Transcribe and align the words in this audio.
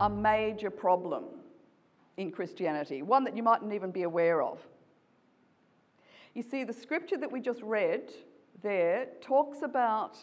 a 0.00 0.10
major 0.10 0.70
problem 0.70 1.24
in 2.16 2.30
Christianity, 2.30 3.02
one 3.02 3.24
that 3.24 3.36
you 3.36 3.42
mightn't 3.42 3.72
even 3.72 3.90
be 3.90 4.02
aware 4.02 4.42
of. 4.42 4.58
You 6.34 6.42
see, 6.42 6.64
the 6.64 6.72
scripture 6.72 7.16
that 7.16 7.30
we 7.30 7.40
just 7.40 7.62
read 7.62 8.12
there 8.62 9.08
talks 9.20 9.62
about 9.62 10.16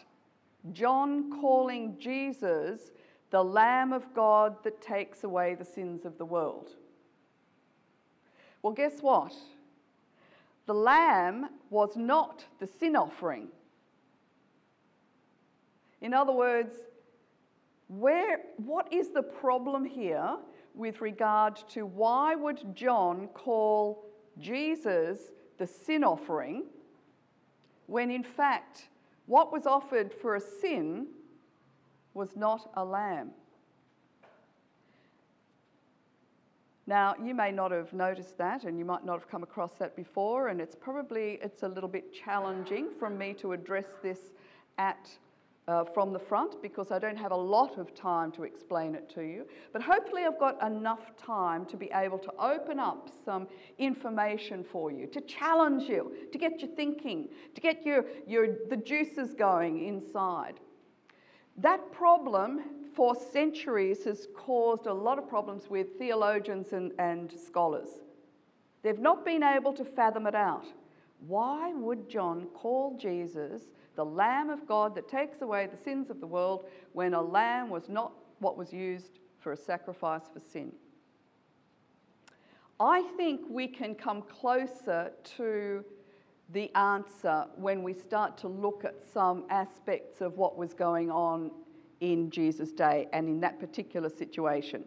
John 0.72 1.40
calling 1.40 1.96
Jesus 1.98 2.92
the 3.30 3.42
Lamb 3.42 3.92
of 3.92 4.14
God 4.14 4.62
that 4.64 4.80
takes 4.80 5.24
away 5.24 5.54
the 5.54 5.64
sins 5.64 6.04
of 6.04 6.18
the 6.18 6.24
world. 6.24 6.70
Well, 8.62 8.72
guess 8.72 9.00
what? 9.00 9.34
The 10.66 10.74
lamb 10.74 11.50
was 11.68 11.96
not 11.96 12.44
the 12.60 12.66
sin 12.66 12.96
offering. 12.96 13.48
In 16.00 16.14
other 16.14 16.32
words, 16.32 16.74
where, 17.88 18.38
what 18.56 18.92
is 18.92 19.10
the 19.10 19.22
problem 19.22 19.84
here 19.84 20.36
with 20.74 21.00
regard 21.00 21.56
to 21.68 21.86
why 21.86 22.34
would 22.34 22.74
John 22.74 23.28
call 23.34 24.06
Jesus 24.38 25.18
the 25.58 25.66
sin 25.66 26.02
offering 26.02 26.64
when 27.86 28.10
in 28.10 28.24
fact 28.24 28.88
what 29.26 29.52
was 29.52 29.66
offered 29.66 30.12
for 30.12 30.34
a 30.34 30.40
sin 30.40 31.06
was 32.14 32.36
not 32.36 32.70
a 32.74 32.84
lamb? 32.84 33.30
Now, 36.86 37.14
you 37.22 37.34
may 37.34 37.50
not 37.50 37.70
have 37.70 37.92
noticed 37.94 38.36
that 38.38 38.64
and 38.64 38.78
you 38.78 38.84
might 38.84 39.06
not 39.06 39.18
have 39.18 39.28
come 39.28 39.42
across 39.42 39.72
that 39.78 39.96
before 39.96 40.48
and 40.48 40.60
it's 40.60 40.74
probably 40.74 41.38
it's 41.42 41.62
a 41.62 41.68
little 41.68 41.88
bit 41.88 42.12
challenging 42.12 42.88
for 42.98 43.08
me 43.08 43.32
to 43.34 43.52
address 43.52 43.86
this 44.02 44.32
at 44.76 45.08
uh, 45.66 45.84
from 45.84 46.12
the 46.12 46.18
front 46.18 46.60
because 46.62 46.90
I 46.90 46.98
don't 46.98 47.16
have 47.16 47.32
a 47.32 47.36
lot 47.36 47.78
of 47.78 47.94
time 47.94 48.30
to 48.32 48.42
explain 48.42 48.94
it 48.94 49.08
to 49.14 49.22
you. 49.22 49.46
But 49.72 49.82
hopefully, 49.82 50.24
I've 50.24 50.38
got 50.38 50.62
enough 50.62 51.16
time 51.16 51.64
to 51.66 51.76
be 51.76 51.90
able 51.94 52.18
to 52.18 52.32
open 52.38 52.78
up 52.78 53.08
some 53.24 53.48
information 53.78 54.64
for 54.64 54.90
you, 54.90 55.06
to 55.06 55.20
challenge 55.22 55.88
you, 55.88 56.12
to 56.32 56.38
get 56.38 56.60
you 56.60 56.68
thinking, 56.68 57.28
to 57.54 57.60
get 57.60 57.84
your, 57.86 58.04
your, 58.26 58.48
the 58.68 58.76
juices 58.76 59.34
going 59.34 59.86
inside. 59.86 60.60
That 61.56 61.92
problem 61.92 62.62
for 62.94 63.14
centuries 63.14 64.04
has 64.04 64.28
caused 64.36 64.86
a 64.86 64.92
lot 64.92 65.18
of 65.18 65.28
problems 65.28 65.68
with 65.70 65.98
theologians 65.98 66.72
and, 66.72 66.92
and 66.98 67.32
scholars. 67.32 67.88
They've 68.82 68.98
not 68.98 69.24
been 69.24 69.42
able 69.42 69.72
to 69.74 69.84
fathom 69.84 70.26
it 70.26 70.34
out. 70.34 70.66
Why 71.26 71.72
would 71.72 72.08
John 72.08 72.46
call 72.54 72.96
Jesus 72.98 73.62
the 73.96 74.04
Lamb 74.04 74.50
of 74.50 74.66
God 74.66 74.94
that 74.94 75.08
takes 75.08 75.40
away 75.42 75.66
the 75.66 75.76
sins 75.76 76.10
of 76.10 76.20
the 76.20 76.26
world 76.26 76.66
when 76.92 77.14
a 77.14 77.22
lamb 77.22 77.70
was 77.70 77.88
not 77.88 78.12
what 78.40 78.58
was 78.58 78.72
used 78.72 79.20
for 79.38 79.52
a 79.52 79.56
sacrifice 79.56 80.22
for 80.32 80.40
sin? 80.40 80.72
I 82.78 83.02
think 83.16 83.42
we 83.48 83.68
can 83.68 83.94
come 83.94 84.22
closer 84.22 85.12
to 85.36 85.84
the 86.52 86.74
answer 86.76 87.46
when 87.56 87.82
we 87.82 87.94
start 87.94 88.36
to 88.38 88.48
look 88.48 88.84
at 88.84 88.96
some 89.12 89.44
aspects 89.48 90.20
of 90.20 90.36
what 90.36 90.58
was 90.58 90.74
going 90.74 91.10
on 91.10 91.50
in 92.00 92.30
Jesus' 92.30 92.72
day 92.72 93.08
and 93.12 93.28
in 93.28 93.40
that 93.40 93.58
particular 93.58 94.10
situation. 94.10 94.84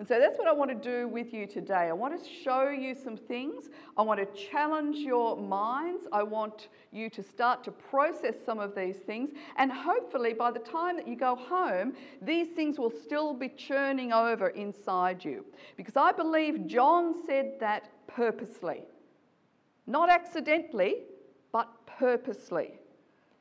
And 0.00 0.08
so 0.08 0.18
that's 0.18 0.38
what 0.38 0.48
I 0.48 0.52
want 0.52 0.70
to 0.70 0.74
do 0.74 1.06
with 1.08 1.34
you 1.34 1.46
today. 1.46 1.74
I 1.74 1.92
want 1.92 2.18
to 2.18 2.30
show 2.42 2.70
you 2.70 2.94
some 2.94 3.18
things. 3.18 3.68
I 3.98 4.02
want 4.02 4.18
to 4.18 4.48
challenge 4.50 4.96
your 4.96 5.36
minds. 5.36 6.06
I 6.10 6.22
want 6.22 6.68
you 6.90 7.10
to 7.10 7.22
start 7.22 7.62
to 7.64 7.70
process 7.70 8.34
some 8.42 8.58
of 8.58 8.74
these 8.74 8.96
things. 8.96 9.28
And 9.56 9.70
hopefully, 9.70 10.32
by 10.32 10.52
the 10.52 10.58
time 10.58 10.96
that 10.96 11.06
you 11.06 11.16
go 11.16 11.36
home, 11.36 11.92
these 12.22 12.48
things 12.48 12.78
will 12.78 12.90
still 12.90 13.34
be 13.34 13.50
churning 13.50 14.10
over 14.10 14.48
inside 14.48 15.22
you. 15.22 15.44
Because 15.76 15.98
I 15.98 16.12
believe 16.12 16.66
John 16.66 17.14
said 17.26 17.56
that 17.60 17.90
purposely, 18.06 18.80
not 19.86 20.08
accidentally, 20.08 20.94
but 21.52 21.68
purposely. 21.84 22.70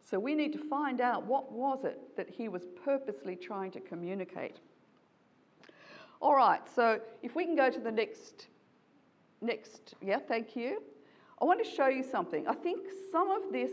So 0.02 0.20
we 0.20 0.36
need 0.36 0.52
to 0.52 0.70
find 0.70 1.00
out 1.00 1.26
what 1.26 1.54
was 1.54 1.86
it 1.86 2.18
that 2.18 2.30
he 2.30 2.50
was 2.50 2.64
purposely 2.84 3.38
trying 3.38 3.72
to 3.72 3.80
communicate. 3.80 4.58
All 6.22 6.36
right, 6.36 6.62
so 6.76 7.00
if 7.24 7.36
we 7.36 7.46
can 7.46 7.56
go 7.56 7.70
to 7.70 7.80
the 7.80 7.92
next, 7.92 8.48
next, 9.42 9.96
yeah, 10.02 10.20
thank 10.20 10.56
you. 10.56 10.84
I 11.42 11.46
want 11.46 11.64
to 11.64 11.70
show 11.70 11.88
you 11.88 12.04
something. 12.04 12.46
I 12.46 12.54
think 12.54 12.82
some 13.10 13.32
of 13.32 13.54
this, 13.54 13.72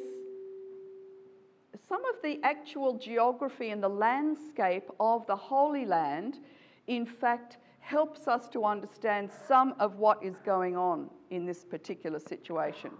some 1.88 2.04
of 2.04 2.14
the 2.22 2.38
actual 2.44 2.96
geography 2.98 3.70
and 3.70 3.82
the 3.82 3.88
landscape 3.88 4.88
of 5.00 5.26
the 5.26 5.34
Holy 5.34 5.84
Land, 5.84 6.38
in 6.86 7.04
fact, 7.04 7.58
helps 7.80 8.28
us 8.28 8.48
to 8.50 8.64
understand 8.64 9.30
some 9.48 9.74
of 9.80 9.96
what 9.96 10.22
is 10.22 10.36
going 10.44 10.76
on 10.76 11.10
in 11.30 11.46
this 11.46 11.64
particular 11.64 12.20
situation. 12.20 12.92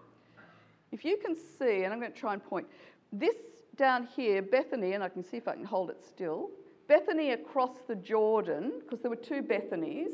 If 0.91 1.05
you 1.05 1.19
can 1.19 1.37
see, 1.37 1.85
and 1.85 1.93
I'm 1.93 2.01
going 2.01 2.13
to 2.13 2.19
try 2.19 2.33
and 2.33 2.45
point, 2.45 2.67
this 3.13 3.37
down 3.77 4.09
here, 4.17 4.43
Bethany, 4.43 4.95
and 4.95 5.05
I 5.05 5.09
can 5.09 5.23
see 5.23 5.37
if 5.37 5.47
I 5.47 5.55
can 5.55 5.65
hold 5.65 5.91
it 5.91 6.03
still, 6.03 6.51
Bethany 6.89 7.33
across 7.33 7.79
the 7.87 7.97
Jordan, 7.97 8.73
because 8.81 9.01
there 9.01 9.11
were 9.11 9.17
two 9.17 9.43
Bethanies, 9.43 10.13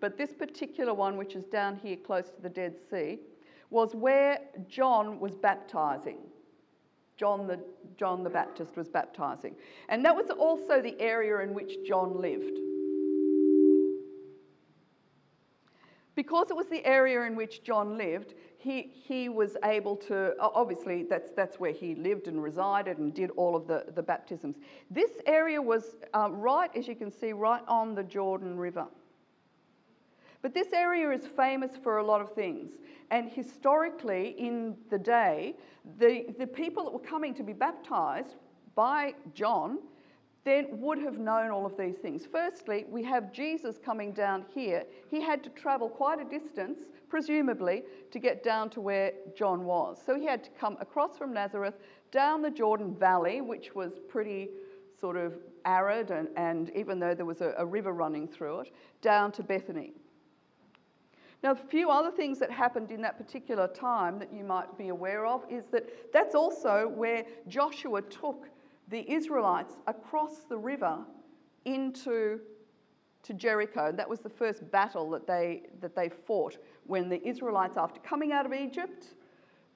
but 0.00 0.16
this 0.16 0.32
particular 0.32 0.94
one, 0.94 1.16
which 1.16 1.34
is 1.34 1.44
down 1.44 1.76
here 1.76 1.96
close 1.96 2.30
to 2.30 2.42
the 2.42 2.48
Dead 2.48 2.74
Sea, 2.90 3.18
was 3.70 3.94
where 3.94 4.40
John 4.68 5.20
was 5.20 5.36
baptizing. 5.36 6.18
John 7.16 7.46
the, 7.46 7.60
John 7.96 8.24
the 8.24 8.30
Baptist 8.30 8.76
was 8.76 8.88
baptizing. 8.88 9.54
And 9.88 10.04
that 10.04 10.16
was 10.16 10.30
also 10.30 10.80
the 10.80 10.98
area 10.98 11.40
in 11.40 11.54
which 11.54 11.76
John 11.86 12.20
lived. 12.20 12.58
Because 16.14 16.50
it 16.50 16.56
was 16.56 16.66
the 16.66 16.84
area 16.84 17.22
in 17.22 17.36
which 17.36 17.62
John 17.62 17.96
lived, 17.96 18.34
he, 18.60 18.90
he 18.92 19.30
was 19.30 19.56
able 19.64 19.96
to, 19.96 20.34
obviously, 20.38 21.04
that's, 21.04 21.30
that's 21.30 21.58
where 21.58 21.72
he 21.72 21.94
lived 21.94 22.28
and 22.28 22.42
resided 22.42 22.98
and 22.98 23.14
did 23.14 23.30
all 23.30 23.56
of 23.56 23.66
the, 23.66 23.86
the 23.94 24.02
baptisms. 24.02 24.56
This 24.90 25.10
area 25.24 25.60
was 25.60 25.96
uh, 26.12 26.28
right, 26.30 26.70
as 26.76 26.86
you 26.86 26.94
can 26.94 27.10
see, 27.10 27.32
right 27.32 27.62
on 27.66 27.94
the 27.94 28.02
Jordan 28.02 28.58
River. 28.58 28.86
But 30.42 30.52
this 30.52 30.74
area 30.74 31.10
is 31.10 31.26
famous 31.26 31.70
for 31.82 31.98
a 31.98 32.04
lot 32.04 32.20
of 32.20 32.34
things. 32.34 32.72
And 33.10 33.30
historically, 33.30 34.34
in 34.38 34.76
the 34.90 34.98
day, 34.98 35.56
the, 35.98 36.26
the 36.38 36.46
people 36.46 36.84
that 36.84 36.92
were 36.92 36.98
coming 36.98 37.32
to 37.36 37.42
be 37.42 37.54
baptized 37.54 38.36
by 38.74 39.14
John 39.34 39.78
then 40.44 40.66
would 40.72 40.98
have 40.98 41.18
known 41.18 41.50
all 41.50 41.66
of 41.66 41.76
these 41.76 41.96
things. 41.96 42.26
Firstly, 42.30 42.86
we 42.88 43.02
have 43.04 43.32
Jesus 43.32 43.78
coming 43.78 44.12
down 44.12 44.44
here. 44.54 44.84
He 45.10 45.20
had 45.20 45.42
to 45.44 45.50
travel 45.50 45.88
quite 45.88 46.18
a 46.18 46.24
distance, 46.24 46.80
presumably, 47.08 47.82
to 48.10 48.18
get 48.18 48.42
down 48.42 48.70
to 48.70 48.80
where 48.80 49.12
John 49.36 49.64
was. 49.64 50.00
So 50.04 50.18
he 50.18 50.24
had 50.24 50.42
to 50.44 50.50
come 50.50 50.78
across 50.80 51.18
from 51.18 51.34
Nazareth, 51.34 51.74
down 52.10 52.40
the 52.40 52.50
Jordan 52.50 52.94
Valley, 52.94 53.40
which 53.40 53.74
was 53.74 54.00
pretty 54.08 54.48
sort 54.98 55.16
of 55.16 55.34
arid, 55.64 56.10
and, 56.10 56.28
and 56.36 56.70
even 56.74 56.98
though 56.98 57.14
there 57.14 57.26
was 57.26 57.42
a, 57.42 57.54
a 57.58 57.66
river 57.66 57.92
running 57.92 58.26
through 58.26 58.60
it, 58.60 58.72
down 59.02 59.32
to 59.32 59.42
Bethany. 59.42 59.92
Now, 61.42 61.52
a 61.52 61.54
few 61.54 61.90
other 61.90 62.10
things 62.10 62.38
that 62.38 62.50
happened 62.50 62.90
in 62.90 63.00
that 63.00 63.16
particular 63.16 63.66
time 63.66 64.18
that 64.18 64.32
you 64.32 64.44
might 64.44 64.76
be 64.76 64.88
aware 64.88 65.24
of 65.24 65.44
is 65.50 65.64
that 65.72 66.12
that's 66.12 66.34
also 66.34 66.88
where 66.88 67.24
Joshua 67.48 68.02
took 68.02 68.48
the 68.90 69.10
Israelites 69.10 69.76
across 69.86 70.40
the 70.48 70.58
river 70.58 70.98
into 71.64 72.40
to 73.22 73.34
Jericho. 73.34 73.92
That 73.92 74.08
was 74.08 74.20
the 74.20 74.28
first 74.28 74.68
battle 74.70 75.10
that 75.10 75.26
they, 75.26 75.62
that 75.80 75.94
they 75.94 76.08
fought 76.08 76.56
when 76.86 77.08
the 77.08 77.26
Israelites, 77.26 77.76
after 77.76 78.00
coming 78.00 78.32
out 78.32 78.46
of 78.46 78.52
Egypt, 78.52 79.08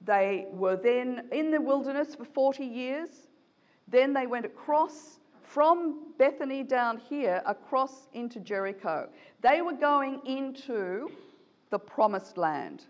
they 0.03 0.47
were 0.51 0.75
then 0.75 1.27
in 1.31 1.51
the 1.51 1.61
wilderness 1.61 2.15
for 2.15 2.25
40 2.25 2.65
years. 2.65 3.09
Then 3.87 4.13
they 4.13 4.27
went 4.27 4.45
across 4.45 5.19
from 5.41 6.11
Bethany 6.17 6.63
down 6.63 6.97
here 6.97 7.41
across 7.45 8.07
into 8.13 8.39
Jericho. 8.39 9.09
They 9.41 9.61
were 9.61 9.73
going 9.73 10.21
into 10.25 11.11
the 11.69 11.79
promised 11.79 12.37
land. 12.37 12.85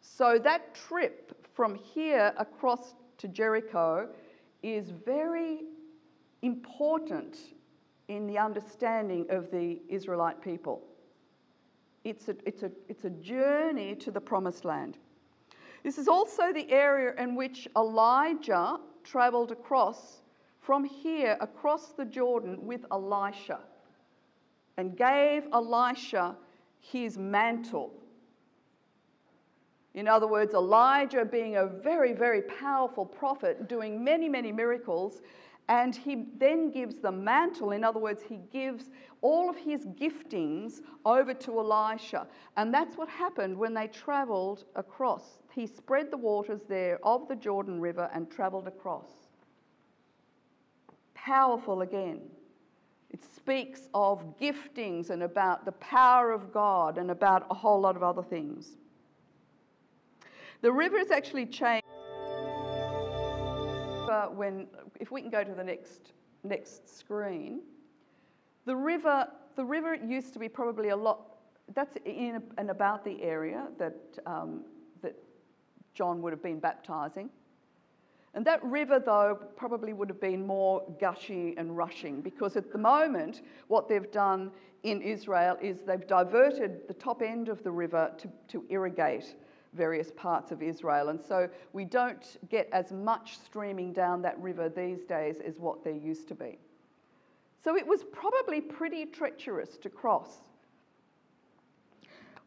So 0.00 0.38
that 0.42 0.74
trip 0.74 1.46
from 1.54 1.76
here 1.76 2.34
across 2.36 2.94
to 3.18 3.28
Jericho 3.28 4.08
is 4.62 4.90
very 4.90 5.62
important 6.42 7.36
in 8.08 8.26
the 8.26 8.38
understanding 8.38 9.26
of 9.30 9.50
the 9.50 9.80
Israelite 9.88 10.40
people. 10.42 10.82
It's 12.04 12.28
a, 12.28 12.36
it's, 12.44 12.62
a, 12.62 12.70
it's 12.88 13.04
a 13.04 13.10
journey 13.10 13.94
to 13.96 14.10
the 14.10 14.20
promised 14.20 14.64
land. 14.64 14.98
This 15.82 15.98
is 15.98 16.08
also 16.08 16.52
the 16.52 16.70
area 16.70 17.14
in 17.18 17.34
which 17.34 17.68
Elijah 17.76 18.78
traveled 19.04 19.52
across 19.52 20.22
from 20.60 20.84
here 20.84 21.36
across 21.40 21.92
the 21.92 22.04
Jordan 22.06 22.64
with 22.64 22.86
Elisha 22.90 23.60
and 24.78 24.96
gave 24.96 25.44
Elisha 25.52 26.36
his 26.80 27.18
mantle. 27.18 27.92
In 29.94 30.08
other 30.08 30.26
words, 30.26 30.54
Elijah 30.54 31.24
being 31.24 31.56
a 31.56 31.66
very, 31.66 32.12
very 32.12 32.42
powerful 32.42 33.06
prophet, 33.06 33.68
doing 33.68 34.02
many, 34.02 34.28
many 34.28 34.50
miracles, 34.50 35.22
And 35.68 35.96
he 35.96 36.26
then 36.36 36.70
gives 36.70 36.96
the 36.96 37.10
mantle, 37.10 37.72
in 37.72 37.84
other 37.84 37.98
words, 37.98 38.22
he 38.22 38.38
gives 38.52 38.90
all 39.22 39.48
of 39.48 39.56
his 39.56 39.86
giftings 39.86 40.82
over 41.06 41.32
to 41.32 41.58
Elisha. 41.58 42.26
And 42.56 42.72
that's 42.72 42.96
what 42.96 43.08
happened 43.08 43.56
when 43.56 43.72
they 43.72 43.86
traveled 43.86 44.64
across. 44.76 45.38
He 45.50 45.66
spread 45.66 46.10
the 46.10 46.18
waters 46.18 46.62
there 46.68 46.98
of 47.02 47.28
the 47.28 47.36
Jordan 47.36 47.80
River 47.80 48.10
and 48.12 48.30
traveled 48.30 48.68
across. 48.68 49.08
Powerful 51.14 51.80
again. 51.80 52.20
It 53.08 53.24
speaks 53.24 53.88
of 53.94 54.36
giftings 54.38 55.08
and 55.08 55.22
about 55.22 55.64
the 55.64 55.72
power 55.72 56.30
of 56.32 56.52
God 56.52 56.98
and 56.98 57.10
about 57.10 57.46
a 57.50 57.54
whole 57.54 57.80
lot 57.80 57.96
of 57.96 58.02
other 58.02 58.22
things. 58.22 58.76
The 60.60 60.72
river 60.72 60.98
has 60.98 61.10
actually 61.10 61.46
changed 61.46 61.84
But 64.06 64.36
when, 64.36 64.66
if 65.00 65.10
we 65.10 65.20
can 65.20 65.30
go 65.30 65.42
to 65.42 65.54
the 65.54 65.64
next, 65.64 66.12
next 66.42 66.98
screen, 66.98 67.60
the 68.64 68.76
river, 68.76 69.26
the 69.56 69.64
river 69.64 69.94
used 69.94 70.32
to 70.34 70.38
be 70.38 70.48
probably 70.48 70.90
a 70.90 70.96
lot, 70.96 71.36
that's 71.74 71.96
in 72.04 72.42
and 72.58 72.70
about 72.70 73.04
the 73.04 73.22
area 73.22 73.66
that, 73.78 73.96
um, 74.26 74.64
that 75.02 75.14
John 75.94 76.22
would 76.22 76.32
have 76.32 76.42
been 76.42 76.60
baptizing. 76.60 77.30
And 78.34 78.44
that 78.46 78.62
river, 78.64 78.98
though, 78.98 79.38
probably 79.56 79.92
would 79.92 80.08
have 80.08 80.20
been 80.20 80.46
more 80.46 80.82
gushy 81.00 81.54
and 81.56 81.76
rushing 81.76 82.20
because 82.20 82.56
at 82.56 82.72
the 82.72 82.78
moment, 82.78 83.42
what 83.68 83.88
they've 83.88 84.10
done 84.10 84.50
in 84.82 85.00
Israel 85.00 85.56
is 85.62 85.80
they've 85.86 86.06
diverted 86.06 86.88
the 86.88 86.94
top 86.94 87.22
end 87.22 87.48
of 87.48 87.62
the 87.62 87.70
river 87.70 88.12
to, 88.18 88.28
to 88.48 88.64
irrigate 88.68 89.34
various 89.74 90.10
parts 90.12 90.52
of 90.52 90.62
Israel. 90.62 91.08
And 91.08 91.20
so 91.20 91.48
we 91.72 91.84
don't 91.84 92.36
get 92.48 92.68
as 92.72 92.92
much 92.92 93.38
streaming 93.38 93.92
down 93.92 94.22
that 94.22 94.38
river 94.40 94.68
these 94.68 95.04
days 95.04 95.36
as 95.46 95.58
what 95.58 95.84
there 95.84 95.94
used 95.94 96.28
to 96.28 96.34
be. 96.34 96.58
So 97.62 97.76
it 97.76 97.86
was 97.86 98.04
probably 98.04 98.60
pretty 98.60 99.06
treacherous 99.06 99.76
to 99.78 99.88
cross. 99.88 100.42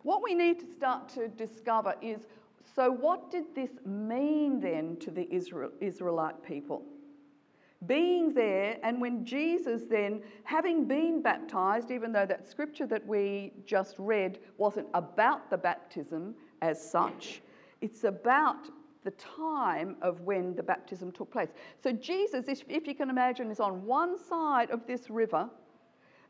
What 0.04 0.24
we 0.24 0.34
need 0.36 0.60
to 0.60 0.66
start 0.78 1.10
to 1.10 1.28
discover 1.28 1.96
is 2.02 2.28
so, 2.76 2.92
what 2.92 3.32
did 3.32 3.56
this 3.56 3.72
mean 3.86 4.60
then 4.60 4.98
to 4.98 5.10
the 5.10 5.28
Israel, 5.34 5.72
Israelite 5.82 6.44
people? 6.44 6.84
Being 7.88 8.34
there, 8.34 8.78
and 8.84 9.02
when 9.02 9.26
Jesus 9.26 9.84
then, 9.90 10.22
having 10.44 10.86
been 10.86 11.22
baptized, 11.22 11.90
even 11.90 12.12
though 12.12 12.26
that 12.26 12.48
scripture 12.48 12.86
that 12.88 13.06
we 13.08 13.54
just 13.66 13.96
read 13.98 14.40
wasn't 14.58 14.88
about 14.94 15.50
the 15.50 15.58
baptism, 15.58 16.36
as 16.62 16.82
such. 16.82 17.42
It's 17.82 18.04
about 18.04 18.68
the 19.04 19.12
time 19.12 19.96
of 20.02 20.22
when 20.22 20.56
the 20.56 20.64
baptism 20.64 21.12
took 21.12 21.32
place. 21.32 21.50
So, 21.82 21.92
Jesus, 21.92 22.46
if 22.48 22.88
you 22.88 22.96
can 22.96 23.10
imagine, 23.10 23.50
is 23.50 23.60
on 23.60 23.86
one 23.86 24.18
side 24.18 24.70
of 24.72 24.86
this 24.86 25.10
river, 25.10 25.50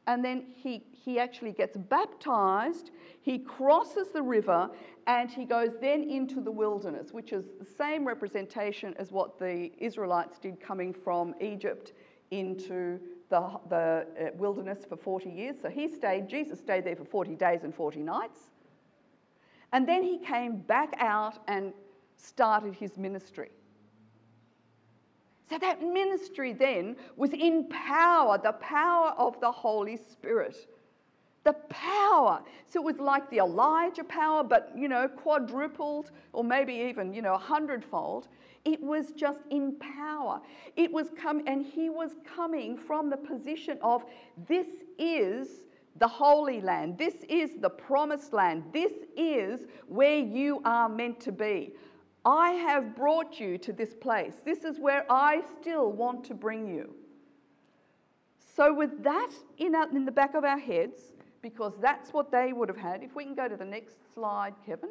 and 0.08 0.24
then 0.24 0.46
he, 0.56 0.84
he 0.92 1.20
actually 1.20 1.52
gets 1.52 1.76
baptized, 1.76 2.92
he 3.22 3.40
crosses 3.40 4.08
the 4.14 4.22
river, 4.22 4.70
and 5.06 5.30
he 5.30 5.44
goes 5.44 5.72
then 5.82 6.10
into 6.10 6.40
the 6.40 6.52
wilderness, 6.52 7.12
which 7.12 7.34
is 7.34 7.46
the 7.60 7.66
same 7.66 8.08
representation 8.08 8.94
as 8.98 9.12
what 9.12 9.38
the 9.38 9.72
Israelites 9.80 10.40
did 10.40 10.62
coming 10.62 10.94
from 10.94 11.36
Egypt 11.42 11.92
into 12.32 13.00
the, 13.30 13.60
the 13.70 13.76
uh, 13.76 14.30
wilderness 14.36 14.86
for 14.88 14.96
40 14.96 15.30
years. 15.30 15.58
So 15.62 15.70
he 15.70 15.90
stayed, 15.90 16.30
Jesus 16.30 16.60
stayed 16.60 16.86
there 16.86 16.96
for 16.96 17.06
40 17.06 17.36
days 17.36 17.64
and 17.64 17.76
40 17.76 18.00
nights. 18.00 18.52
And 19.74 19.88
then 19.88 20.04
he 20.04 20.18
came 20.20 20.58
back 20.58 20.94
out 20.98 21.40
and 21.48 21.74
started 22.16 22.74
his 22.74 22.98
ministry. 22.98 23.50
So 25.50 25.58
that 25.58 25.82
ministry 25.82 26.54
then 26.54 26.96
was 27.16 27.32
in 27.32 27.68
power, 27.70 28.38
the 28.38 28.54
power 28.54 29.14
of 29.18 29.40
the 29.40 29.52
Holy 29.52 29.98
Spirit. 29.98 30.68
The 31.44 31.54
power. 31.70 32.42
So 32.66 32.82
it 32.82 32.84
was 32.84 33.00
like 33.00 33.30
the 33.30 33.38
Elijah 33.38 34.04
power, 34.04 34.44
but, 34.44 34.74
you 34.76 34.90
know, 34.90 35.08
quadrupled 35.08 36.12
or 36.34 36.44
maybe 36.44 36.74
even, 36.74 37.14
you 37.14 37.22
know, 37.22 37.36
a 37.36 37.38
hundredfold. 37.38 38.28
It 38.66 38.84
was 38.84 39.12
just 39.14 39.40
in 39.50 39.78
power. 39.78 40.42
It 40.76 40.92
was 40.92 41.08
come, 41.18 41.42
and 41.48 41.66
he 41.66 41.90
was 41.90 42.16
coming 42.26 42.78
from 42.78 43.10
the 43.10 43.16
position 43.16 43.78
of 43.82 44.04
this 44.50 44.68
is 45.00 45.67
the 46.00 46.08
Holy 46.08 46.62
Land. 46.62 46.98
This 46.98 47.16
is 47.30 47.52
the 47.60 47.70
promised 47.70 48.34
land. 48.34 48.64
This 48.72 48.94
is 49.16 49.62
where 49.88 50.18
you 50.18 50.62
are 50.66 50.90
meant 50.90 51.20
to 51.22 51.32
be. 51.32 51.74
I 52.26 52.52
have 52.52 52.96
brought 52.96 53.40
you 53.40 53.58
to 53.60 53.72
this 53.72 53.94
place. 53.94 54.42
This 54.44 54.64
is 54.64 54.80
where 54.80 55.06
I 55.10 55.42
still 55.60 55.92
want 55.92 56.24
to 56.26 56.34
bring 56.34 56.68
you. 56.68 56.94
So, 58.56 58.74
with 58.74 59.04
that 59.04 59.32
in, 59.58 59.76
our, 59.76 59.90
in 59.90 60.04
the 60.06 60.12
back 60.12 60.34
of 60.34 60.44
our 60.44 60.58
heads, 60.58 61.14
because 61.42 61.74
that's 61.80 62.12
what 62.12 62.32
they 62.32 62.54
would 62.54 62.70
have 62.70 62.78
had, 62.78 63.04
if 63.04 63.16
we 63.16 63.24
can 63.24 63.36
go 63.36 63.48
to 63.48 63.56
the 63.56 63.66
next 63.66 63.98
slide, 64.14 64.54
Kevin. 64.66 64.90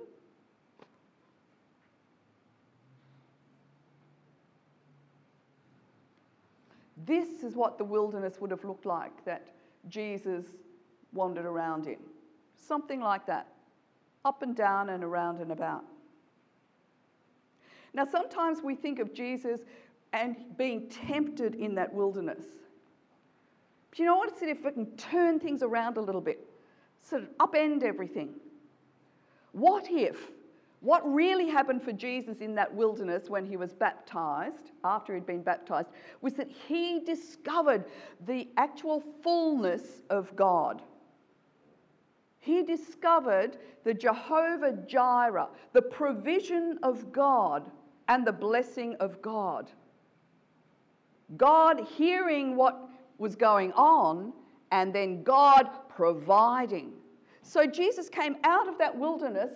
This 7.05 7.43
is 7.43 7.55
what 7.55 7.76
the 7.76 7.85
wilderness 7.85 8.41
would 8.41 8.50
have 8.50 8.64
looked 8.64 8.87
like 8.87 9.25
that 9.25 9.49
Jesus 9.88 10.47
wandered 11.12 11.47
around 11.47 11.87
in. 11.87 11.97
Something 12.56 13.00
like 13.00 13.26
that. 13.26 13.49
Up 14.25 14.43
and 14.43 14.56
down 14.56 14.91
and 14.91 15.05
around 15.05 15.41
and 15.41 15.53
about. 15.53 15.85
Now, 17.94 18.05
sometimes 18.05 18.62
we 18.62 18.75
think 18.75 18.99
of 18.99 19.14
Jesus 19.14 19.61
and 20.12 20.37
being 20.56 20.88
tempted 20.88 21.55
in 21.55 21.75
that 21.76 21.93
wilderness. 21.93 22.44
But 23.91 23.99
you 23.99 24.05
know 24.05 24.17
what? 24.17 24.32
If 24.43 24.64
we 24.64 24.70
can 24.70 24.87
turn 24.97 25.41
things 25.41 25.62
around 25.62 25.97
a 25.97 26.00
little 26.00 26.20
bit, 26.20 26.41
sort 27.00 27.23
of 27.23 27.29
upend 27.38 27.82
everything. 27.82 28.35
What 29.52 29.87
if 29.91 30.19
what 30.81 31.02
really 31.11 31.49
happened 31.49 31.82
for 31.82 31.93
Jesus 31.93 32.38
in 32.41 32.55
that 32.55 32.73
wilderness 32.73 33.29
when 33.29 33.47
he 33.47 33.56
was 33.56 33.73
baptized, 33.73 34.70
after 34.85 35.14
he'd 35.14 35.26
been 35.26 35.43
baptized, 35.43 35.88
was 36.20 36.35
that 36.35 36.49
he 36.49 37.00
discovered 37.00 37.85
the 38.26 38.49
actual 38.56 39.02
fullness 39.23 40.02
of 40.11 40.35
God 40.37 40.82
he 42.46 42.62
discovered 42.62 43.56
the 43.82 43.92
Jehovah 43.92 44.78
Jireh, 44.87 45.49
the 45.73 45.82
provision 45.82 46.78
of 46.85 47.12
God 47.12 47.68
and 48.06 48.25
the 48.25 48.32
blessing 48.32 48.94
of 49.00 49.21
God. 49.21 49.68
God 51.37 51.85
hearing 51.97 52.54
what 52.54 52.88
was 53.18 53.35
going 53.35 53.73
on 53.73 54.32
and 54.71 54.94
then 54.94 55.25
God 55.25 55.68
providing. 55.88 56.92
So 57.42 57.66
Jesus 57.66 58.09
came 58.09 58.37
out 58.44 58.68
of 58.68 58.78
that 58.78 58.97
wilderness 58.97 59.50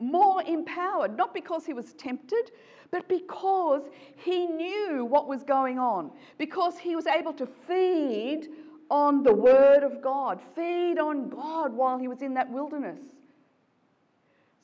more 0.00 0.42
empowered, 0.42 1.16
not 1.16 1.32
because 1.32 1.64
he 1.64 1.74
was 1.74 1.92
tempted, 1.92 2.50
but 2.90 3.08
because 3.08 3.82
he 4.16 4.46
knew 4.46 5.04
what 5.04 5.28
was 5.28 5.44
going 5.44 5.78
on, 5.78 6.10
because 6.38 6.76
he 6.76 6.96
was 6.96 7.06
able 7.06 7.32
to 7.34 7.46
feed 7.46 8.48
on 8.90 9.22
the 9.22 9.34
Word 9.34 9.82
of 9.82 10.00
God, 10.00 10.40
feed 10.54 10.98
on 10.98 11.28
God 11.28 11.72
while 11.72 11.98
he 11.98 12.08
was 12.08 12.22
in 12.22 12.34
that 12.34 12.50
wilderness. 12.50 13.00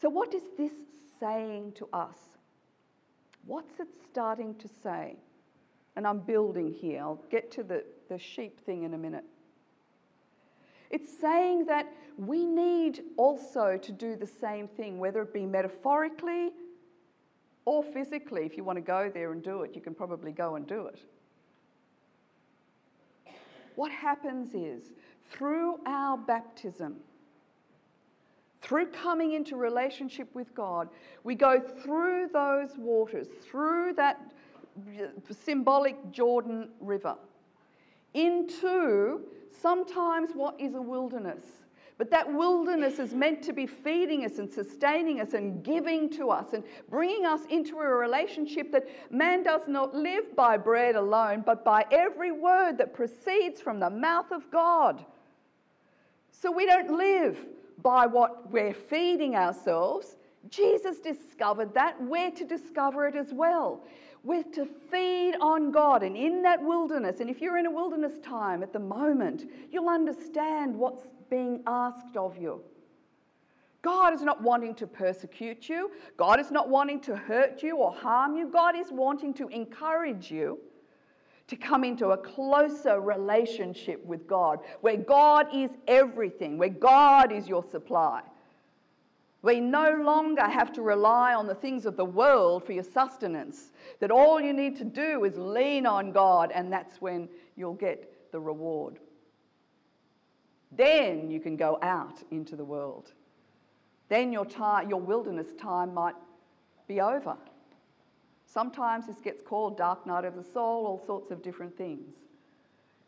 So, 0.00 0.08
what 0.08 0.34
is 0.34 0.42
this 0.56 0.72
saying 1.20 1.72
to 1.76 1.88
us? 1.92 2.16
What's 3.46 3.80
it 3.80 3.88
starting 4.10 4.54
to 4.56 4.68
say? 4.82 5.16
And 5.96 6.06
I'm 6.06 6.20
building 6.20 6.72
here. 6.72 7.00
I'll 7.00 7.22
get 7.30 7.50
to 7.52 7.62
the, 7.62 7.84
the 8.08 8.18
sheep 8.18 8.64
thing 8.64 8.84
in 8.84 8.94
a 8.94 8.98
minute. 8.98 9.24
It's 10.90 11.10
saying 11.20 11.66
that 11.66 11.86
we 12.18 12.44
need 12.44 13.02
also 13.16 13.78
to 13.78 13.92
do 13.92 14.16
the 14.16 14.26
same 14.26 14.68
thing, 14.68 14.98
whether 14.98 15.22
it 15.22 15.32
be 15.32 15.46
metaphorically 15.46 16.50
or 17.64 17.82
physically. 17.82 18.44
If 18.44 18.56
you 18.56 18.64
want 18.64 18.76
to 18.76 18.82
go 18.82 19.10
there 19.12 19.32
and 19.32 19.42
do 19.42 19.62
it, 19.62 19.74
you 19.74 19.80
can 19.80 19.94
probably 19.94 20.32
go 20.32 20.56
and 20.56 20.66
do 20.66 20.86
it. 20.86 21.00
What 23.76 23.90
happens 23.90 24.54
is, 24.54 24.92
through 25.30 25.78
our 25.86 26.16
baptism, 26.16 26.96
through 28.60 28.86
coming 28.86 29.32
into 29.32 29.56
relationship 29.56 30.28
with 30.34 30.54
God, 30.54 30.88
we 31.24 31.34
go 31.34 31.60
through 31.60 32.28
those 32.32 32.76
waters, 32.76 33.28
through 33.42 33.94
that 33.94 34.20
symbolic 35.44 36.12
Jordan 36.12 36.68
River, 36.80 37.16
into 38.14 39.20
sometimes 39.50 40.30
what 40.34 40.60
is 40.60 40.74
a 40.74 40.82
wilderness 40.82 41.62
but 41.99 42.11
that 42.11 42.32
wilderness 42.32 42.99
is 42.99 43.14
meant 43.14 43.42
to 43.42 43.52
be 43.52 43.66
feeding 43.66 44.25
us 44.25 44.38
and 44.38 44.50
sustaining 44.50 45.20
us 45.20 45.34
and 45.34 45.62
giving 45.62 46.11
to 46.11 46.30
us 46.30 46.52
and 46.52 46.64
bringing 46.88 47.26
us 47.26 47.42
into 47.50 47.78
a 47.78 47.87
relationship 47.87 48.72
that 48.72 48.88
man 49.11 49.42
does 49.42 49.62
not 49.68 49.94
live 49.94 50.34
by 50.34 50.56
bread 50.56 50.96
alone, 50.96 51.42
but 51.44 51.64
by 51.64 51.84
every 51.90 52.32
word 52.32 52.78
that 52.78 52.94
proceeds 52.94 53.61
from 53.61 53.78
the 53.78 53.90
mouth 53.90 54.32
of 54.32 54.50
God. 54.50 55.04
So 56.30 56.50
we 56.50 56.66
don't 56.66 56.96
live 56.96 57.38
by 57.82 58.06
what 58.06 58.50
we're 58.50 58.75
feeding 58.75 59.37
ourselves. 59.37 60.16
Jesus 60.49 60.99
discovered 60.99 61.75
that. 61.75 62.02
We're 62.02 62.32
to 62.32 62.44
discover 62.44 63.06
it 63.06 63.14
as 63.14 63.32
well. 63.32 63.84
We're 64.25 64.44
to 64.54 64.66
feed 64.90 65.34
on 65.40 65.72
God. 65.72 66.02
And 66.02 66.16
in 66.16 66.42
that 66.42 66.62
wilderness, 66.62 67.20
and 67.20 67.28
if 67.28 67.40
you're 67.40 67.58
in 67.58 67.66
a 67.66 67.70
wilderness 67.70 68.18
time 68.18 68.62
at 68.62 68.72
the 68.72 68.78
moment, 68.78 69.50
you'll 69.70 69.88
understand 69.88 70.76
what's 70.76 71.06
being 71.32 71.62
asked 71.66 72.14
of 72.18 72.36
you. 72.36 72.60
God 73.80 74.12
is 74.12 74.20
not 74.20 74.42
wanting 74.42 74.74
to 74.74 74.86
persecute 74.86 75.66
you. 75.66 75.90
God 76.18 76.38
is 76.38 76.50
not 76.50 76.68
wanting 76.68 77.00
to 77.00 77.16
hurt 77.16 77.62
you 77.62 77.78
or 77.78 77.90
harm 77.90 78.36
you. 78.36 78.48
God 78.48 78.76
is 78.76 78.88
wanting 78.90 79.32
to 79.34 79.48
encourage 79.48 80.30
you 80.30 80.58
to 81.46 81.56
come 81.56 81.84
into 81.84 82.08
a 82.08 82.18
closer 82.18 83.00
relationship 83.00 84.04
with 84.04 84.26
God, 84.26 84.58
where 84.82 84.98
God 84.98 85.46
is 85.54 85.70
everything, 85.88 86.58
where 86.58 86.68
God 86.68 87.32
is 87.32 87.48
your 87.48 87.64
supply. 87.64 88.20
We 89.40 89.58
no 89.58 90.02
longer 90.04 90.46
have 90.46 90.70
to 90.74 90.82
rely 90.82 91.32
on 91.32 91.46
the 91.46 91.54
things 91.54 91.86
of 91.86 91.96
the 91.96 92.04
world 92.04 92.62
for 92.62 92.72
your 92.72 92.84
sustenance, 92.84 93.72
that 94.00 94.10
all 94.10 94.38
you 94.38 94.52
need 94.52 94.76
to 94.76 94.84
do 94.84 95.24
is 95.24 95.38
lean 95.38 95.86
on 95.86 96.12
God, 96.12 96.52
and 96.54 96.70
that's 96.70 97.00
when 97.00 97.26
you'll 97.56 97.72
get 97.72 98.30
the 98.32 98.38
reward. 98.38 98.98
Then 100.76 101.30
you 101.30 101.40
can 101.40 101.56
go 101.56 101.78
out 101.82 102.22
into 102.30 102.56
the 102.56 102.64
world. 102.64 103.12
Then 104.08 104.32
your, 104.32 104.44
time, 104.44 104.88
your 104.88 105.00
wilderness 105.00 105.52
time 105.58 105.94
might 105.94 106.14
be 106.88 107.00
over. 107.00 107.36
Sometimes 108.46 109.06
this 109.06 109.20
gets 109.20 109.42
called 109.42 109.78
dark 109.78 110.06
night 110.06 110.24
of 110.24 110.34
the 110.34 110.44
soul, 110.44 110.86
all 110.86 111.02
sorts 111.06 111.30
of 111.30 111.42
different 111.42 111.76
things. 111.76 112.16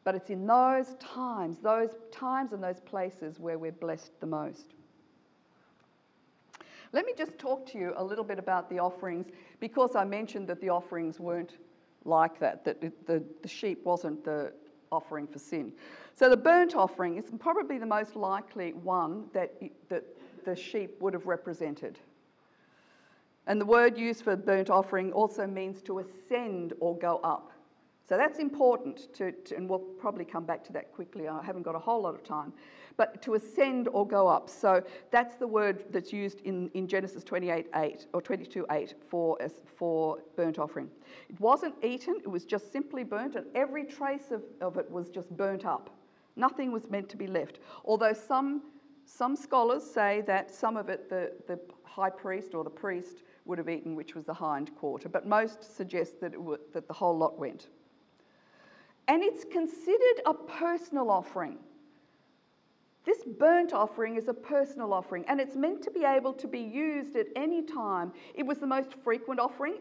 But 0.03 0.15
it's 0.15 0.31
in 0.31 0.47
those 0.47 0.95
times, 0.99 1.59
those 1.63 1.91
times 2.13 2.53
and 2.53 2.63
those 2.63 2.81
places 2.81 3.39
where 3.39 3.59
we're 3.59 3.73
blessed 3.73 4.13
the 4.21 4.27
most. 4.27 4.75
Let 6.93 7.07
me 7.07 7.13
just 7.17 7.39
talk 7.39 7.67
to 7.73 7.79
you 7.79 7.93
a 7.97 8.05
little 8.05 8.25
bit 8.25 8.39
about 8.39 8.71
the 8.71 8.79
offerings 8.79 9.27
because 9.59 9.97
I 9.97 10.05
mentioned 10.05 10.47
that 10.49 10.61
the 10.61 10.69
offerings 10.69 11.19
weren't 11.19 11.57
like 12.05 12.39
that, 12.39 12.65
that 12.65 12.81
the, 12.81 13.23
the 13.43 13.49
sheep 13.49 13.85
wasn't 13.85 14.25
the 14.25 14.53
offering 14.95 15.27
for 15.27 15.39
sin. 15.39 15.73
So 16.15 16.31
the 16.31 16.37
burnt 16.37 16.75
offering 16.75 17.17
is 17.19 17.25
probably 17.39 17.79
the 17.79 17.87
most 17.87 18.17
likely 18.17 18.73
one 18.73 19.25
that, 19.33 19.53
that 19.89 20.05
the 20.45 20.55
sheep 20.55 21.01
would 21.01 21.13
have 21.13 21.27
represented. 21.27 21.99
And 23.47 23.61
the 23.61 23.67
word 23.67 23.99
used 23.99 24.23
for 24.23 24.37
burnt 24.37 24.71
offering 24.71 25.13
also 25.13 25.47
means 25.47 25.83
to 25.83 25.99
ascend 25.99 26.73
or 26.81 26.97
go 26.97 27.21
up. 27.23 27.53
So 28.07 28.19
that's 28.19 28.39
important, 28.39 29.15
to, 29.15 29.33
to, 29.33 29.57
and 29.57 29.69
we'll 29.69 29.79
probably 29.79 30.27
come 30.27 30.45
back 30.45 30.63
to 30.65 30.73
that 30.75 30.93
quickly. 30.93 31.27
I 31.27 31.43
haven't 31.43 31.63
got 31.63 31.75
a 31.75 31.79
whole 31.79 32.03
lot 32.03 32.15
of 32.15 32.23
time. 32.23 32.53
But 32.99 33.23
to 33.23 33.35
ascend 33.35 33.89
or 33.89 34.07
go 34.07 34.29
up. 34.29 34.51
So 34.51 34.83
that's 35.11 35.37
the 35.37 35.47
word 35.47 35.85
that's 35.91 36.13
used 36.13 36.43
in, 36.43 36.71
in 36.75 36.87
Genesis 36.87 37.25
28 37.25 37.67
8 37.75 38.07
or 38.13 38.21
22 38.21 38.67
8 38.71 38.95
for, 39.09 39.39
for 39.65 40.19
burnt 40.37 40.59
offering. 40.59 40.91
It 41.31 41.41
wasn't 41.41 41.75
eaten, 41.83 42.17
it 42.23 42.29
was 42.29 42.45
just 42.45 42.71
simply 42.71 43.05
burnt, 43.05 43.37
and 43.37 43.47
every 43.55 43.85
trace 43.85 44.31
of, 44.31 44.43
of 44.61 44.77
it 44.77 44.89
was 44.91 45.09
just 45.09 45.35
burnt 45.35 45.65
up. 45.65 45.91
Nothing 46.37 46.73
was 46.73 46.91
meant 46.91 47.09
to 47.09 47.17
be 47.17 47.27
left. 47.27 47.59
Although 47.87 48.13
some, 48.13 48.63
some 49.07 49.35
scholars 49.35 49.83
say 49.83 50.23
that 50.27 50.55
some 50.55 50.77
of 50.77 50.91
it 50.91 51.09
the, 51.09 51.33
the 51.47 51.59
high 51.85 52.11
priest 52.11 52.55
or 52.55 52.65
the 52.65 52.71
priest 52.71 53.23
would 53.47 53.57
have 53.57 53.69
eaten, 53.69 53.95
which 53.95 54.15
was 54.15 54.25
the 54.25 54.35
hind 54.35 54.75
quarter, 54.77 55.09
but 55.09 55.27
most 55.27 55.77
suggest 55.77 56.21
that, 56.21 56.39
would, 56.39 56.61
that 56.75 56.87
the 56.87 56.95
whole 56.95 57.17
lot 57.17 57.39
went. 57.39 57.69
And 59.09 59.23
it's 59.23 59.45
considered 59.45 60.23
a 60.27 60.35
personal 60.35 61.11
offering. 61.11 61.59
This 63.05 63.23
burnt 63.39 63.75
offering 63.75 64.17
is 64.17 64.29
a 64.29 64.35
personal 64.35 64.95
offering 64.95 65.27
and 65.29 65.39
it's 65.39 65.57
meant 65.57 65.83
to 65.83 65.91
be 65.91 66.05
able 66.05 66.33
to 66.33 66.49
be 66.49 66.61
used 66.61 67.17
at 67.17 67.27
any 67.37 67.63
time. 67.63 68.13
It 68.35 68.47
was 68.47 68.59
the 68.59 68.67
most 68.67 68.95
frequent 69.05 69.41
offering. 69.41 69.75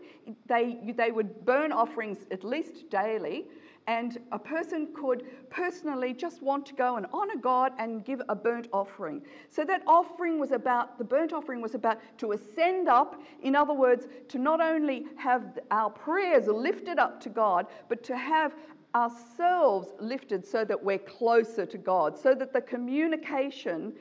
They, 0.48 0.94
they 0.98 1.12
would 1.12 1.46
burn 1.46 1.72
offerings 1.72 2.18
at 2.32 2.44
least 2.44 2.90
daily, 2.90 3.46
and 3.88 4.18
a 4.32 4.40
person 4.40 4.90
could 4.94 5.24
personally 5.50 6.14
just 6.14 6.42
want 6.42 6.66
to 6.66 6.74
go 6.74 6.96
and 6.96 7.06
honor 7.14 7.36
God 7.36 7.74
and 7.80 8.04
give 8.06 8.22
a 8.30 8.36
burnt 8.36 8.68
offering. 8.72 9.22
So 9.50 9.66
that 9.66 9.84
offering 9.88 10.40
was 10.40 10.52
about, 10.52 10.98
the 10.98 11.04
burnt 11.04 11.34
offering 11.34 11.62
was 11.62 11.76
about 11.76 12.00
to 12.20 12.32
ascend 12.32 12.88
up, 12.88 13.22
in 13.42 13.56
other 13.56 13.74
words, 13.74 14.08
to 14.30 14.38
not 14.38 14.62
only 14.62 15.06
have 15.18 15.60
our 15.72 15.90
prayers 15.90 16.48
lifted 16.48 16.98
up 16.98 17.20
to 17.22 17.30
God, 17.30 17.68
but 17.90 18.04
to 18.04 18.18
have 18.18 18.54
ourselves 18.96 19.90
lifted 20.00 20.46
so 20.46 20.64
that 20.66 20.82
we're 20.82 21.00
closer 21.00 21.66
to 21.66 21.78
God, 21.78 22.18
so 22.18 22.36
that 22.36 22.54
the 22.54 22.62
communication 22.62 23.94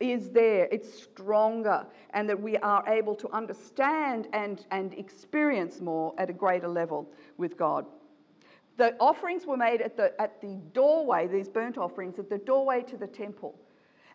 is 0.00 0.30
there, 0.30 0.68
it's 0.70 1.02
stronger, 1.02 1.84
and 2.10 2.28
that 2.28 2.40
we 2.40 2.56
are 2.58 2.84
able 2.88 3.14
to 3.16 3.28
understand 3.30 4.28
and, 4.32 4.64
and 4.70 4.94
experience 4.94 5.80
more 5.80 6.14
at 6.18 6.30
a 6.30 6.32
greater 6.32 6.68
level 6.68 7.10
with 7.36 7.56
God. 7.56 7.84
The 8.76 8.94
offerings 9.00 9.44
were 9.44 9.56
made 9.56 9.82
at 9.82 9.96
the, 9.96 10.12
at 10.20 10.40
the 10.40 10.60
doorway, 10.72 11.26
these 11.26 11.48
burnt 11.48 11.78
offerings, 11.78 12.18
at 12.20 12.30
the 12.30 12.38
doorway 12.38 12.82
to 12.82 12.96
the 12.96 13.08
temple. 13.08 13.58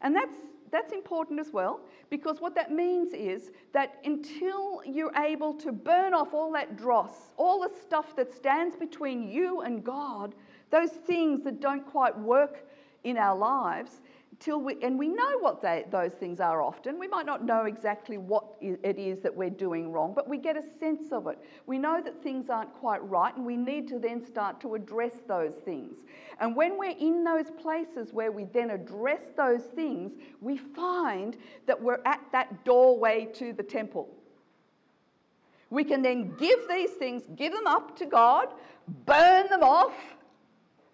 And 0.01 0.15
that's, 0.15 0.35
that's 0.73 0.91
important 0.91 1.39
as 1.39 1.53
well, 1.53 1.81
because 2.09 2.41
what 2.41 2.55
that 2.55 2.71
means 2.71 3.13
is 3.13 3.51
that 3.73 3.99
until 4.03 4.81
you're 4.83 5.15
able 5.15 5.53
to 5.53 5.71
burn 5.71 6.15
off 6.15 6.33
all 6.33 6.51
that 6.53 6.75
dross, 6.75 7.31
all 7.37 7.61
the 7.61 7.69
stuff 7.83 8.15
that 8.15 8.33
stands 8.33 8.75
between 8.75 9.29
you 9.29 9.61
and 9.61 9.83
God, 9.83 10.33
those 10.71 10.89
things 10.89 11.43
that 11.43 11.61
don't 11.61 11.85
quite 11.85 12.17
work 12.17 12.65
in 13.03 13.17
our 13.17 13.37
lives, 13.37 14.01
till 14.39 14.61
we, 14.61 14.77
and 14.81 14.97
we 14.97 15.07
know 15.07 15.39
what 15.39 15.61
they, 15.61 15.85
those 15.91 16.11
things 16.13 16.39
are 16.39 16.61
often. 16.61 16.99
We 16.99 17.07
might 17.07 17.25
not 17.25 17.45
know 17.45 17.65
exactly 17.65 18.17
what 18.17 18.45
it 18.61 18.97
is 18.97 19.19
that 19.19 19.35
we're 19.35 19.49
doing 19.49 19.91
wrong, 19.91 20.13
but 20.15 20.29
we 20.29 20.37
get 20.37 20.55
a 20.57 20.63
sense 20.79 21.11
of 21.11 21.27
it. 21.27 21.39
We 21.65 21.77
know 21.77 22.01
that 22.03 22.21
things 22.23 22.49
aren't 22.49 22.73
quite 22.73 23.03
right, 23.09 23.35
and 23.35 23.45
we 23.45 23.57
need 23.57 23.87
to 23.89 23.99
then 23.99 24.25
start 24.25 24.59
to 24.61 24.75
address 24.75 25.13
those 25.27 25.55
things. 25.65 25.97
And 26.39 26.55
when 26.55 26.77
we're 26.77 26.97
in 26.97 27.23
those 27.23 27.49
places 27.61 28.13
where 28.13 28.31
we 28.31 28.45
then 28.45 28.71
address 28.71 29.21
those 29.35 29.63
things, 29.63 30.13
we 30.41 30.57
find 30.57 31.37
that 31.65 31.81
we're 31.81 32.01
at 32.05 32.21
that 32.31 32.65
doorway 32.65 33.25
to 33.35 33.53
the 33.53 33.63
temple. 33.63 34.09
We 35.69 35.83
can 35.83 36.01
then 36.01 36.35
give 36.37 36.59
these 36.69 36.91
things, 36.91 37.23
give 37.35 37.51
them 37.51 37.65
up 37.65 37.97
to 37.97 38.05
God, 38.05 38.49
burn 39.05 39.47
them 39.49 39.63
off, 39.63 39.93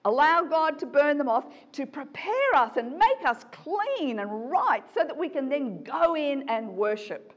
Allow 0.06 0.44
God 0.44 0.79
to 0.79 0.86
burn 0.86 1.18
them 1.18 1.27
off 1.27 1.46
to 1.74 1.86
prepare 1.86 2.56
us 2.56 2.77
and 2.77 2.98
make 2.98 3.25
us 3.25 3.46
clean 3.51 4.20
and 4.20 4.50
right 4.50 4.84
so 4.94 5.03
that 5.03 5.18
we 5.18 5.27
can 5.27 5.50
then 5.50 5.84
go 5.84 6.15
in 6.15 6.48
and 6.50 6.70
worship. 6.70 7.34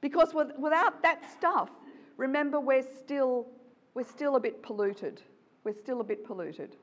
Because 0.00 0.32
with, 0.32 0.52
without 0.58 1.02
that 1.02 1.28
stuff, 1.30 1.70
remember 2.16 2.60
we're 2.60 2.86
still, 3.00 3.48
we're 3.94 4.04
still 4.04 4.36
a 4.36 4.40
bit 4.40 4.62
polluted. 4.62 5.20
We're 5.64 5.72
still 5.72 6.00
a 6.00 6.04
bit 6.04 6.24
polluted. 6.24 6.76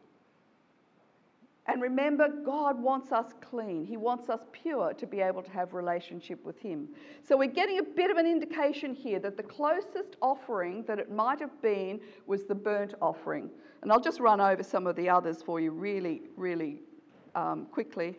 And 1.68 1.82
remember, 1.82 2.28
God 2.28 2.80
wants 2.80 3.12
us 3.12 3.32
clean. 3.42 3.86
He 3.86 3.98
wants 3.98 4.30
us 4.30 4.42
pure 4.52 4.94
to 4.94 5.08
be 5.08 5.20
able 5.20 5.42
to 5.42 5.50
have 5.50 5.74
relationship 5.74 6.46
with 6.46 6.60
Him. 6.60 6.90
So 7.28 7.36
we're 7.36 7.48
getting 7.48 7.80
a 7.80 7.84
bit 7.84 8.12
of 8.12 8.18
an 8.18 8.28
indication 8.28 8.94
here 8.94 9.20
that 9.20 9.36
the 9.36 9.44
closest 9.44 10.18
offering 10.22 10.84
that 10.84 11.00
it 11.00 11.12
might 11.12 11.40
have 11.40 11.60
been 11.64 12.00
was 12.28 12.44
the 12.44 12.54
burnt 12.54 12.94
offering. 13.02 13.50
And 13.82 13.92
I'll 13.92 14.00
just 14.00 14.20
run 14.20 14.42
over 14.42 14.64
some 14.64 14.88
of 14.88 14.96
the 14.96 15.10
others 15.10 15.42
for 15.42 15.60
you 15.60 15.72
really, 15.72 16.22
really 16.36 16.82
um, 17.36 17.66
quickly. 17.68 18.18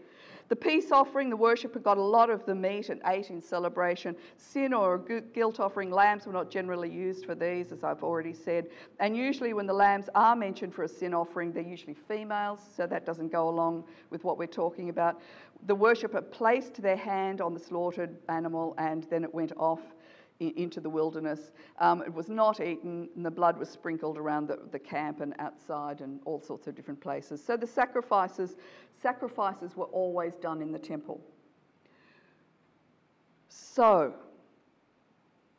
The 0.49 0.55
peace 0.55 0.93
offering, 0.93 1.29
the 1.29 1.37
worshipper 1.37 1.81
got 1.81 1.99
a 1.99 2.03
lot 2.03 2.31
of 2.31 2.47
the 2.47 2.55
meat 2.55 2.89
and 2.89 3.01
ate 3.07 3.31
in 3.31 3.43
celebration. 3.43 4.15
Sin 4.37 4.73
or 4.73 4.99
guilt 5.35 5.59
offering, 5.59 5.91
lambs 5.91 6.25
were 6.25 6.33
not 6.33 6.53
generally 6.53 6.89
used 6.89 7.27
for 7.27 7.35
these, 7.35 7.73
as 7.73 7.83
I've 7.83 8.05
already 8.05 8.33
said. 8.33 8.69
And 9.01 9.17
usually, 9.17 9.55
when 9.55 9.67
the 9.67 9.73
lambs 9.73 10.09
are 10.15 10.37
mentioned 10.37 10.73
for 10.73 10.85
a 10.85 10.89
sin 10.89 11.15
offering, 11.15 11.53
they're 11.53 11.65
usually 11.65 11.97
females, 12.07 12.61
so 12.77 12.87
that 12.87 13.05
doesn't 13.05 13.33
go 13.33 13.49
along 13.49 13.85
with 14.11 14.23
what 14.23 14.39
we're 14.39 14.47
talking 14.47 14.89
about. 14.89 15.21
The 15.67 15.75
worshipper 15.75 16.23
placed 16.23 16.81
their 16.81 16.97
hand 16.97 17.41
on 17.41 17.53
the 17.53 17.61
slaughtered 17.61 18.17
animal 18.29 18.77
and 18.79 19.03
then 19.11 19.25
it 19.25 19.35
went 19.35 19.53
off 19.57 19.81
into 20.41 20.81
the 20.81 20.91
wilderness. 20.91 21.53
Um, 21.79 22.03
it 22.03 22.13
was 22.13 22.29
not 22.29 22.61
eaten, 22.61 23.09
and 23.17 23.25
the 23.25 23.31
blood 23.31 23.59
was 23.59 23.69
sprinkled 23.69 24.19
around 24.19 24.49
the, 24.49 24.59
the 24.71 24.79
camp 24.79 25.21
and 25.21 25.35
outside 25.39 26.01
and 26.01 26.21
all 26.25 26.41
sorts 26.41 26.67
of 26.67 26.75
different 26.75 27.01
places. 27.01 27.43
So 27.43 27.57
the 27.57 27.67
sacrifices, 27.67 28.57
sacrifices 29.01 29.77
were 29.77 29.87
always 29.87 30.35
done 30.35 30.61
in 30.61 30.73
the 30.73 30.79
temple. 30.79 31.21
So, 33.49 34.15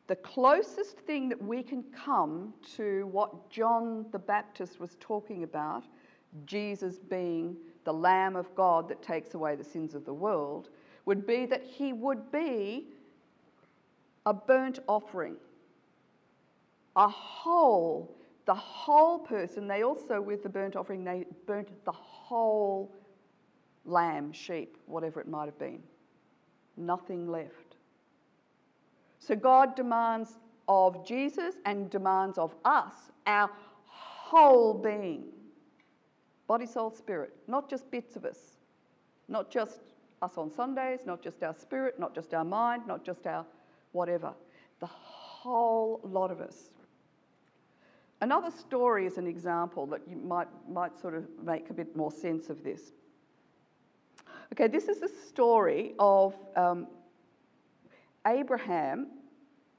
the 0.06 0.16
closest 0.16 0.98
thing 1.00 1.28
that 1.28 1.42
we 1.42 1.62
can 1.62 1.84
come 1.92 2.54
to 2.76 3.06
what 3.12 3.50
John 3.50 4.06
the 4.10 4.18
Baptist 4.18 4.80
was 4.80 4.96
talking 5.00 5.42
about, 5.42 5.84
Jesus 6.46 6.98
being 6.98 7.56
the 7.84 7.92
Lamb 7.92 8.36
of 8.36 8.54
God 8.54 8.88
that 8.88 9.02
takes 9.02 9.34
away 9.34 9.54
the 9.54 9.64
sins 9.64 9.94
of 9.94 10.04
the 10.04 10.12
world, 10.14 10.70
would 11.04 11.26
be 11.26 11.46
that 11.46 11.62
he 11.62 11.92
would 11.92 12.30
be 12.32 12.86
a 14.28 14.34
burnt 14.34 14.78
offering. 14.86 15.36
A 16.96 17.08
whole, 17.08 18.14
the 18.44 18.54
whole 18.54 19.18
person. 19.18 19.66
They 19.66 19.82
also, 19.82 20.20
with 20.20 20.42
the 20.42 20.50
burnt 20.50 20.76
offering, 20.76 21.02
they 21.02 21.24
burnt 21.46 21.70
the 21.86 21.92
whole 21.92 22.94
lamb, 23.86 24.32
sheep, 24.32 24.76
whatever 24.84 25.18
it 25.22 25.28
might 25.28 25.46
have 25.46 25.58
been. 25.58 25.82
Nothing 26.76 27.26
left. 27.26 27.76
So 29.18 29.34
God 29.34 29.74
demands 29.74 30.38
of 30.68 31.06
Jesus 31.06 31.54
and 31.64 31.88
demands 31.88 32.36
of 32.36 32.54
us 32.66 32.92
our 33.26 33.50
whole 33.86 34.74
being 34.74 35.24
body, 36.46 36.66
soul, 36.66 36.90
spirit, 36.90 37.34
not 37.46 37.68
just 37.70 37.90
bits 37.90 38.16
of 38.16 38.26
us, 38.26 38.56
not 39.28 39.50
just 39.50 39.80
us 40.20 40.36
on 40.36 40.50
Sundays, 40.50 41.00
not 41.06 41.22
just 41.22 41.42
our 41.42 41.54
spirit, 41.54 41.98
not 41.98 42.14
just 42.14 42.34
our 42.34 42.44
mind, 42.44 42.86
not 42.86 43.04
just 43.04 43.26
our 43.26 43.46
whatever, 43.92 44.32
the 44.80 44.86
whole 44.86 46.00
lot 46.04 46.30
of 46.30 46.40
us. 46.40 46.70
Another 48.20 48.50
story 48.50 49.06
is 49.06 49.16
an 49.16 49.26
example 49.26 49.86
that 49.86 50.00
you 50.08 50.16
might, 50.16 50.48
might 50.68 50.98
sort 50.98 51.14
of 51.14 51.24
make 51.42 51.70
a 51.70 51.72
bit 51.72 51.96
more 51.96 52.10
sense 52.10 52.50
of 52.50 52.64
this. 52.64 52.92
Okay, 54.52 54.66
this 54.66 54.88
is 54.88 54.98
the 54.98 55.10
story 55.28 55.94
of 55.98 56.34
um, 56.56 56.88
Abraham 58.26 59.08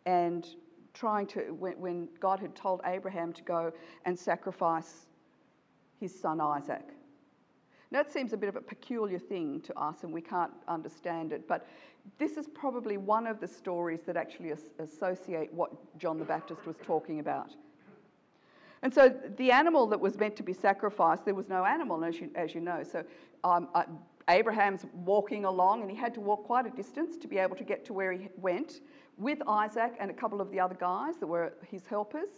and 0.05 0.47
trying 0.93 1.27
to, 1.27 1.53
when, 1.53 1.73
when 1.73 2.09
God 2.19 2.39
had 2.39 2.55
told 2.55 2.81
Abraham 2.85 3.33
to 3.33 3.43
go 3.43 3.73
and 4.05 4.17
sacrifice 4.17 5.07
his 5.99 6.17
son 6.17 6.39
Isaac. 6.39 6.87
It 7.91 8.11
seems 8.11 8.33
a 8.33 8.37
bit 8.37 8.49
of 8.49 8.55
a 8.55 8.61
peculiar 8.61 9.17
thing 9.17 9.61
to 9.61 9.77
us 9.79 10.03
and 10.03 10.13
we 10.13 10.21
can't 10.21 10.51
understand 10.67 11.33
it, 11.33 11.47
but 11.47 11.67
this 12.17 12.37
is 12.37 12.47
probably 12.47 12.97
one 12.97 13.25
of 13.27 13.39
the 13.39 13.47
stories 13.47 14.01
that 14.05 14.15
actually 14.15 14.51
as- 14.51 14.69
associate 14.79 15.51
what 15.53 15.71
John 15.97 16.19
the 16.19 16.25
Baptist 16.25 16.65
was 16.65 16.77
talking 16.83 17.19
about. 17.19 17.55
And 18.81 18.93
so 18.93 19.13
the 19.37 19.51
animal 19.51 19.87
that 19.87 19.99
was 19.99 20.17
meant 20.17 20.35
to 20.37 20.43
be 20.43 20.53
sacrificed, 20.53 21.25
there 21.25 21.35
was 21.35 21.49
no 21.49 21.65
animal, 21.65 22.03
as 22.03 22.19
you, 22.19 22.29
as 22.35 22.55
you 22.55 22.61
know. 22.61 22.83
So 22.83 23.03
um, 23.43 23.67
uh, 23.75 23.83
Abraham's 24.29 24.85
walking 24.93 25.45
along, 25.45 25.81
and 25.81 25.91
he 25.91 25.97
had 25.97 26.13
to 26.13 26.21
walk 26.21 26.45
quite 26.45 26.65
a 26.65 26.69
distance 26.69 27.17
to 27.17 27.27
be 27.27 27.37
able 27.37 27.55
to 27.57 27.63
get 27.63 27.83
to 27.85 27.93
where 27.93 28.13
he 28.13 28.29
went 28.37 28.79
with 29.17 29.39
Isaac 29.47 29.95
and 29.99 30.09
a 30.09 30.13
couple 30.13 30.39
of 30.39 30.49
the 30.51 30.59
other 30.59 30.75
guys 30.75 31.17
that 31.17 31.27
were 31.27 31.51
his 31.69 31.85
helpers. 31.87 32.29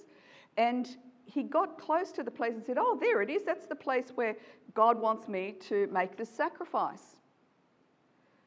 And 0.57 0.97
he 1.33 1.43
got 1.43 1.79
close 1.79 2.11
to 2.13 2.23
the 2.23 2.31
place 2.31 2.53
and 2.53 2.63
said, 2.63 2.77
Oh, 2.79 2.97
there 2.99 3.21
it 3.21 3.29
is. 3.29 3.43
That's 3.43 3.65
the 3.65 3.75
place 3.75 4.11
where 4.15 4.35
God 4.73 4.99
wants 4.99 5.27
me 5.27 5.55
to 5.67 5.87
make 5.91 6.17
this 6.17 6.29
sacrifice. 6.29 7.17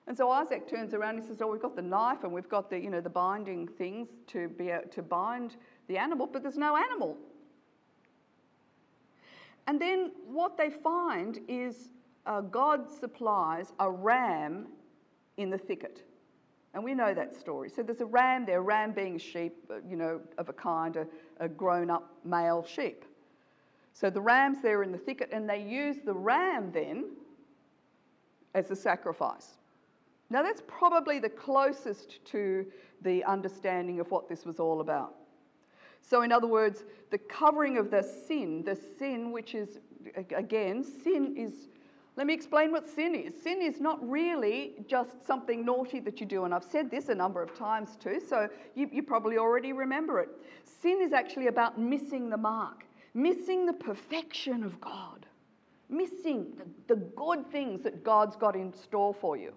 And 0.07 0.17
so 0.17 0.31
Isaac 0.31 0.69
turns 0.69 0.93
around 0.93 1.15
and 1.15 1.23
he 1.23 1.29
says, 1.29 1.41
Oh, 1.41 1.47
we've 1.47 1.63
got 1.63 1.77
the 1.77 1.83
knife 1.83 2.25
and 2.25 2.33
we've 2.33 2.49
got 2.49 2.69
the, 2.69 2.79
you 2.79 2.91
know, 2.91 3.01
the 3.01 3.11
binding 3.11 3.67
things 3.67 4.09
to, 4.29 4.49
be, 4.49 4.71
able 4.71 4.89
to 4.89 5.03
bind 5.03 5.57
the 5.89 5.97
animal, 5.97 6.27
but 6.27 6.43
there's 6.43 6.59
no 6.59 6.77
animal. 6.77 7.17
And 9.67 9.81
then 9.81 10.13
what 10.27 10.59
they 10.59 10.69
find 10.69 11.39
is 11.49 11.89
uh, 12.27 12.43
God 12.43 12.89
supplies 12.91 13.73
a 13.81 13.91
ram 13.91 14.67
in 15.39 15.49
the 15.49 15.59
thicket. 15.59 16.05
And 16.75 16.83
we 16.83 16.93
know 16.93 17.15
that 17.15 17.35
story. 17.37 17.71
So 17.71 17.83
there's 17.83 18.01
a 18.01 18.07
ram 18.07 18.45
there, 18.45 18.59
a 18.59 18.63
ram 18.63 18.93
being 18.93 19.17
a 19.17 19.19
sheep, 19.19 19.55
uh, 19.71 19.77
you 19.89 19.97
know, 19.97 20.21
of 20.39 20.49
a 20.49 20.53
kind, 20.53 20.97
a, 20.97 21.07
a 21.39 21.49
grown 21.49 21.89
up 21.89 22.13
male 22.25 22.67
sheep. 22.67 23.05
So 23.93 24.11
the 24.11 24.21
ram's 24.21 24.61
there 24.61 24.83
in 24.83 24.91
the 24.91 24.99
thicket, 24.99 25.31
and 25.33 25.49
they 25.49 25.63
use 25.63 25.99
the 26.05 26.13
ram 26.13 26.73
then 26.73 27.13
as 28.55 28.73
a 28.73 28.77
sacrifice. 28.77 29.55
Now, 30.31 30.43
that's 30.43 30.63
probably 30.67 31.21
the 31.21 31.29
closest 31.29 32.25
to 32.27 32.67
the 33.03 33.23
understanding 33.25 34.01
of 34.01 34.11
what 34.11 34.29
this 34.29 34.45
was 34.45 34.59
all 34.59 34.81
about. 34.81 35.15
So, 36.03 36.23
in 36.23 36.33
other 36.33 36.49
words, 36.49 36.85
the 37.11 37.19
covering 37.19 37.79
of 37.79 37.91
the 37.91 38.03
sin, 38.03 38.65
the 38.65 38.77
sin 38.99 39.31
which 39.31 39.55
is, 39.55 39.79
again, 40.35 40.83
sin 40.83 41.37
is 41.37 41.69
let 42.17 42.29
me 42.29 42.35
explain 42.35 42.71
what 42.71 42.87
sin 42.87 43.15
is. 43.15 43.35
Sin 43.43 43.61
is 43.61 43.81
not 43.81 43.99
really 44.09 44.75
just 44.87 45.27
something 45.27 45.65
naughty 45.65 45.99
that 46.01 46.21
you 46.21 46.27
do, 46.27 46.45
and 46.45 46.55
I've 46.55 46.65
said 46.65 46.91
this 46.91 47.09
a 47.09 47.15
number 47.15 47.43
of 47.43 47.57
times 47.59 47.97
too, 47.97 48.21
so 48.21 48.49
you, 48.77 48.89
you, 48.93 49.03
probably 49.03 49.37
already 49.37 49.73
remember 49.73 50.21
it. 50.21 50.29
Sin 50.65 51.01
is 51.03 51.13
actually 51.13 51.49
about 51.49 51.79
missing 51.79 52.31
the 52.31 52.37
mark, 52.37 52.85
missing 53.15 53.67
the 53.67 53.73
perfection 53.73 54.63
of 54.63 54.81
God, 54.81 55.27
missing 55.89 56.53
the, 56.57 56.95
the 56.95 57.01
good 57.17 57.51
things 57.51 57.83
that 57.83 58.05
God's 58.05 58.37
got 58.37 58.55
in 58.55 58.73
store 58.73 59.13
for 59.13 59.37
you, 59.37 59.53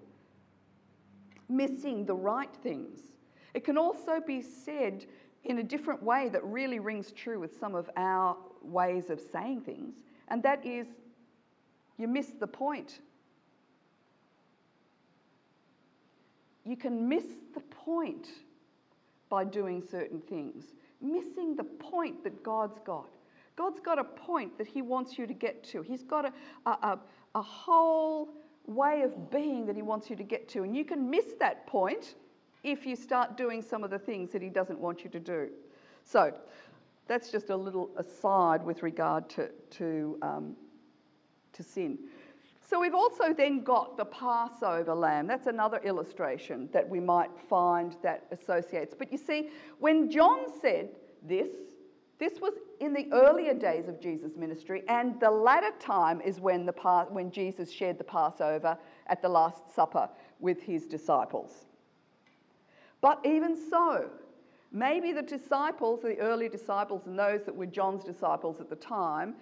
missing 1.49 2.05
the 2.05 2.15
right 2.15 2.55
things. 2.63 2.99
It 3.53 3.65
can 3.65 3.77
also 3.77 4.19
be 4.25 4.41
said 4.41 5.05
in 5.43 5.59
a 5.59 5.63
different 5.63 6.01
way 6.01 6.27
that 6.29 6.43
really 6.43 6.79
rings 6.79 7.11
true 7.11 7.39
with 7.39 7.59
some 7.59 7.75
of 7.75 7.87
our 7.97 8.35
ways 8.63 9.11
of 9.11 9.21
saying 9.31 9.61
things, 9.61 9.93
and 10.29 10.41
that 10.41 10.65
is 10.65 10.87
you 11.97 12.07
miss 12.07 12.27
the 12.39 12.47
point. 12.47 12.99
You 16.65 16.75
can 16.75 17.07
miss 17.07 17.25
the 17.53 17.61
point 17.61 18.27
by 19.29 19.43
doing 19.43 19.81
certain 19.81 20.19
things, 20.21 20.65
missing 21.01 21.55
the 21.55 21.63
point 21.63 22.23
that 22.23 22.43
God's 22.43 22.79
got. 22.85 23.07
God's 23.55 23.79
got 23.79 23.97
a 23.97 24.03
point 24.03 24.57
that 24.57 24.67
He 24.67 24.81
wants 24.81 25.17
you 25.17 25.25
to 25.25 25.33
get 25.33 25.63
to. 25.65 25.81
He's 25.81 26.03
got 26.03 26.25
a, 26.25 26.33
a, 26.65 26.71
a, 26.71 26.99
a 27.35 27.41
whole 27.41 28.29
way 28.67 29.01
of 29.01 29.31
being 29.31 29.65
that 29.65 29.75
He 29.75 29.81
wants 29.81 30.09
you 30.09 30.15
to 30.15 30.23
get 30.23 30.47
to. 30.49 30.63
And 30.63 30.75
you 30.75 30.85
can 30.85 31.09
miss 31.09 31.33
that 31.39 31.65
point 31.65 32.15
if 32.63 32.85
you 32.85 32.95
start 32.95 33.37
doing 33.37 33.61
some 33.61 33.83
of 33.83 33.89
the 33.89 33.99
things 33.99 34.31
that 34.31 34.41
He 34.41 34.49
doesn't 34.49 34.79
want 34.79 35.03
you 35.03 35.09
to 35.09 35.19
do. 35.19 35.49
So, 36.03 36.33
that's 37.07 37.31
just 37.31 37.49
a 37.49 37.55
little 37.55 37.89
aside 37.95 38.63
with 38.63 38.83
regard 38.83 39.29
to, 39.29 39.49
to 39.71 40.17
um, 40.21 40.55
to 41.53 41.63
sin. 41.63 41.99
So 42.69 42.81
we've 42.81 42.95
also 42.95 43.33
then 43.33 43.63
got 43.63 43.95
the 43.95 44.03
Passover 44.03 44.93
lamb. 44.93 45.25
That's 45.25 45.47
another 45.47 45.79
illustration 45.85 46.67
that 46.73 46.87
we 46.87 46.99
might 46.99 47.29
find 47.49 47.95
that 48.03 48.25
associates. 48.31 48.93
But 48.97 49.09
you 49.09 49.17
see, 49.17 49.49
when 49.79 50.11
John 50.11 50.47
said 50.61 50.89
this, 51.23 51.49
this 52.19 52.41
was 52.41 52.53
in 52.81 52.93
the 52.93 53.07
earlier 53.13 53.53
days 53.53 53.87
of 53.87 54.01
Jesus' 54.01 54.35
ministry, 54.35 54.83
and 54.89 55.17
the 55.21 55.31
latter 55.31 55.71
time 55.79 56.19
is 56.19 56.41
when, 56.41 56.65
the, 56.65 56.73
when 57.09 57.31
Jesus 57.31 57.71
shared 57.71 57.97
the 57.97 58.03
Passover 58.03 58.77
at 59.07 59.21
the 59.21 59.29
Last 59.29 59.73
Supper 59.73 60.09
with 60.39 60.61
his 60.61 60.85
disciples. 60.87 61.67
But 62.99 63.21
even 63.23 63.55
so, 63.69 64.09
maybe 64.71 65.13
the 65.13 65.21
disciples, 65.21 66.01
the 66.01 66.17
early 66.17 66.49
disciples, 66.49 67.05
and 67.05 67.17
those 67.17 67.43
that 67.45 67.55
were 67.55 67.65
John's 67.65 68.03
disciples 68.03 68.59
at 68.59 68.69
the 68.69 68.75
time, 68.75 69.35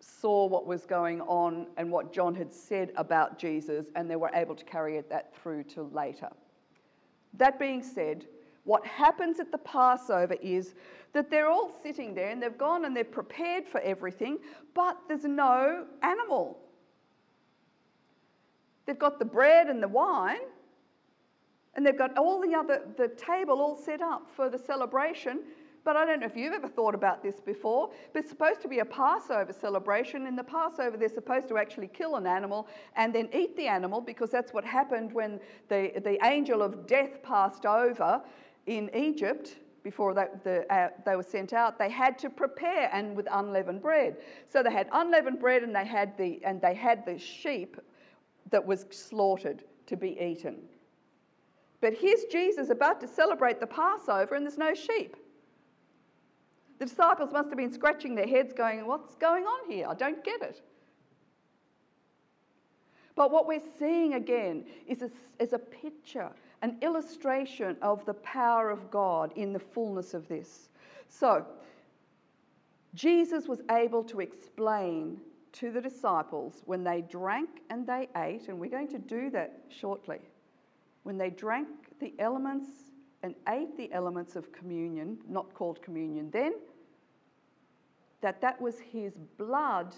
saw 0.00 0.46
what 0.46 0.66
was 0.66 0.86
going 0.86 1.20
on 1.22 1.66
and 1.76 1.90
what 1.90 2.12
John 2.12 2.34
had 2.34 2.52
said 2.52 2.92
about 2.96 3.38
Jesus, 3.38 3.86
and 3.94 4.10
they 4.10 4.16
were 4.16 4.30
able 4.34 4.54
to 4.54 4.64
carry 4.64 5.00
that 5.00 5.34
through 5.36 5.64
to 5.64 5.82
later. 5.82 6.30
That 7.34 7.58
being 7.58 7.82
said, 7.82 8.26
what 8.64 8.84
happens 8.86 9.40
at 9.40 9.52
the 9.52 9.58
Passover 9.58 10.34
is 10.42 10.74
that 11.12 11.30
they're 11.30 11.48
all 11.48 11.70
sitting 11.82 12.14
there 12.14 12.30
and 12.30 12.42
they've 12.42 12.56
gone 12.56 12.84
and 12.84 12.96
they're 12.96 13.04
prepared 13.04 13.66
for 13.66 13.80
everything, 13.80 14.38
but 14.74 14.96
there's 15.08 15.24
no 15.24 15.86
animal. 16.02 16.58
They've 18.86 18.98
got 18.98 19.18
the 19.18 19.24
bread 19.24 19.68
and 19.68 19.82
the 19.82 19.88
wine, 19.88 20.40
and 21.74 21.86
they've 21.86 21.96
got 21.96 22.16
all 22.18 22.40
the 22.40 22.54
other, 22.54 22.82
the 22.96 23.08
table 23.08 23.60
all 23.60 23.76
set 23.76 24.02
up 24.02 24.28
for 24.34 24.50
the 24.50 24.58
celebration, 24.58 25.40
but 25.84 25.96
I 25.96 26.04
don't 26.04 26.20
know 26.20 26.26
if 26.26 26.36
you've 26.36 26.52
ever 26.52 26.68
thought 26.68 26.94
about 26.94 27.22
this 27.22 27.40
before, 27.40 27.90
but 28.12 28.20
it's 28.20 28.30
supposed 28.30 28.60
to 28.62 28.68
be 28.68 28.80
a 28.80 28.84
Passover 28.84 29.52
celebration. 29.52 30.26
In 30.26 30.36
the 30.36 30.44
Passover, 30.44 30.96
they're 30.96 31.08
supposed 31.08 31.48
to 31.48 31.58
actually 31.58 31.88
kill 31.88 32.16
an 32.16 32.26
animal 32.26 32.68
and 32.96 33.14
then 33.14 33.28
eat 33.32 33.56
the 33.56 33.66
animal 33.66 34.00
because 34.00 34.30
that's 34.30 34.52
what 34.52 34.64
happened 34.64 35.12
when 35.12 35.40
the, 35.68 35.92
the 36.04 36.18
angel 36.24 36.62
of 36.62 36.86
death 36.86 37.22
passed 37.22 37.66
over 37.66 38.22
in 38.66 38.90
Egypt 38.94 39.56
before 39.82 40.12
they, 40.12 40.26
the, 40.44 40.72
uh, 40.72 40.90
they 41.06 41.16
were 41.16 41.22
sent 41.22 41.52
out, 41.52 41.78
they 41.78 41.90
had 41.90 42.18
to 42.18 42.28
prepare 42.28 42.90
and 42.92 43.16
with 43.16 43.26
unleavened 43.32 43.80
bread. 43.80 44.16
So 44.48 44.62
they 44.62 44.72
had 44.72 44.88
unleavened 44.92 45.40
bread 45.40 45.62
and 45.62 45.74
they 45.74 45.86
had 45.86 46.16
the, 46.18 46.40
and 46.44 46.60
they 46.60 46.74
had 46.74 47.06
the 47.06 47.18
sheep 47.18 47.78
that 48.50 48.64
was 48.64 48.84
slaughtered 48.90 49.64
to 49.86 49.96
be 49.96 50.18
eaten. 50.20 50.56
But 51.80 51.94
here's 51.94 52.24
Jesus 52.24 52.68
about 52.68 53.00
to 53.00 53.08
celebrate 53.08 53.58
the 53.58 53.66
Passover 53.66 54.34
and 54.34 54.44
there's 54.44 54.58
no 54.58 54.74
sheep. 54.74 55.16
The 56.80 56.86
disciples 56.86 57.30
must 57.30 57.50
have 57.50 57.58
been 57.58 57.72
scratching 57.72 58.14
their 58.14 58.26
heads, 58.26 58.54
going, 58.54 58.86
What's 58.86 59.14
going 59.16 59.44
on 59.44 59.70
here? 59.70 59.86
I 59.86 59.94
don't 59.94 60.24
get 60.24 60.40
it. 60.40 60.62
But 63.14 63.30
what 63.30 63.46
we're 63.46 63.60
seeing 63.78 64.14
again 64.14 64.64
is 64.88 65.02
a, 65.02 65.10
is 65.38 65.52
a 65.52 65.58
picture, 65.58 66.30
an 66.62 66.78
illustration 66.80 67.76
of 67.82 68.06
the 68.06 68.14
power 68.14 68.70
of 68.70 68.90
God 68.90 69.30
in 69.36 69.52
the 69.52 69.58
fullness 69.58 70.14
of 70.14 70.26
this. 70.26 70.70
So, 71.06 71.44
Jesus 72.94 73.46
was 73.46 73.60
able 73.70 74.02
to 74.04 74.20
explain 74.20 75.20
to 75.52 75.70
the 75.70 75.82
disciples 75.82 76.62
when 76.64 76.82
they 76.82 77.02
drank 77.02 77.50
and 77.68 77.86
they 77.86 78.08
ate, 78.16 78.48
and 78.48 78.58
we're 78.58 78.70
going 78.70 78.88
to 78.88 78.98
do 78.98 79.28
that 79.30 79.64
shortly. 79.68 80.20
When 81.02 81.18
they 81.18 81.28
drank 81.28 81.68
the 81.98 82.14
elements 82.18 82.68
and 83.22 83.34
ate 83.50 83.76
the 83.76 83.92
elements 83.92 84.34
of 84.34 84.50
communion, 84.50 85.18
not 85.28 85.52
called 85.52 85.82
communion 85.82 86.30
then, 86.30 86.54
that 88.20 88.40
that 88.40 88.60
was 88.60 88.78
his 88.78 89.14
blood 89.38 89.94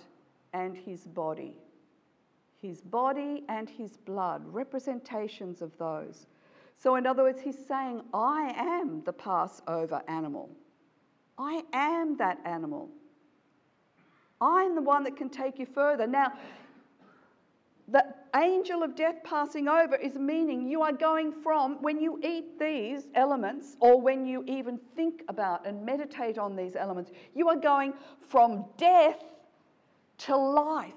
and 0.52 0.76
his 0.76 1.06
body. 1.06 1.54
His 2.60 2.80
body 2.80 3.42
and 3.48 3.68
his 3.68 3.96
blood, 3.96 4.42
representations 4.46 5.62
of 5.62 5.76
those. 5.78 6.26
So, 6.78 6.96
in 6.96 7.06
other 7.06 7.24
words, 7.24 7.40
he's 7.40 7.58
saying, 7.66 8.02
I 8.14 8.52
am 8.56 9.02
the 9.04 9.12
Passover 9.12 10.02
animal. 10.08 10.50
I 11.38 11.62
am 11.72 12.16
that 12.18 12.38
animal. 12.44 12.88
I'm 14.40 14.74
the 14.74 14.82
one 14.82 15.04
that 15.04 15.16
can 15.16 15.28
take 15.28 15.58
you 15.58 15.66
further. 15.66 16.06
Now, 16.06 16.32
the 17.92 18.04
angel 18.34 18.82
of 18.82 18.96
death 18.96 19.16
passing 19.22 19.68
over 19.68 19.96
is 19.96 20.14
meaning 20.14 20.66
you 20.66 20.80
are 20.80 20.92
going 20.92 21.30
from 21.30 21.76
when 21.82 22.00
you 22.00 22.18
eat 22.22 22.58
these 22.58 23.08
elements 23.14 23.76
or 23.80 24.00
when 24.00 24.24
you 24.24 24.42
even 24.46 24.80
think 24.96 25.22
about 25.28 25.66
and 25.66 25.84
meditate 25.84 26.38
on 26.38 26.56
these 26.56 26.74
elements, 26.74 27.10
you 27.34 27.48
are 27.50 27.56
going 27.56 27.92
from 28.28 28.64
death 28.78 29.22
to 30.16 30.34
life. 30.34 30.94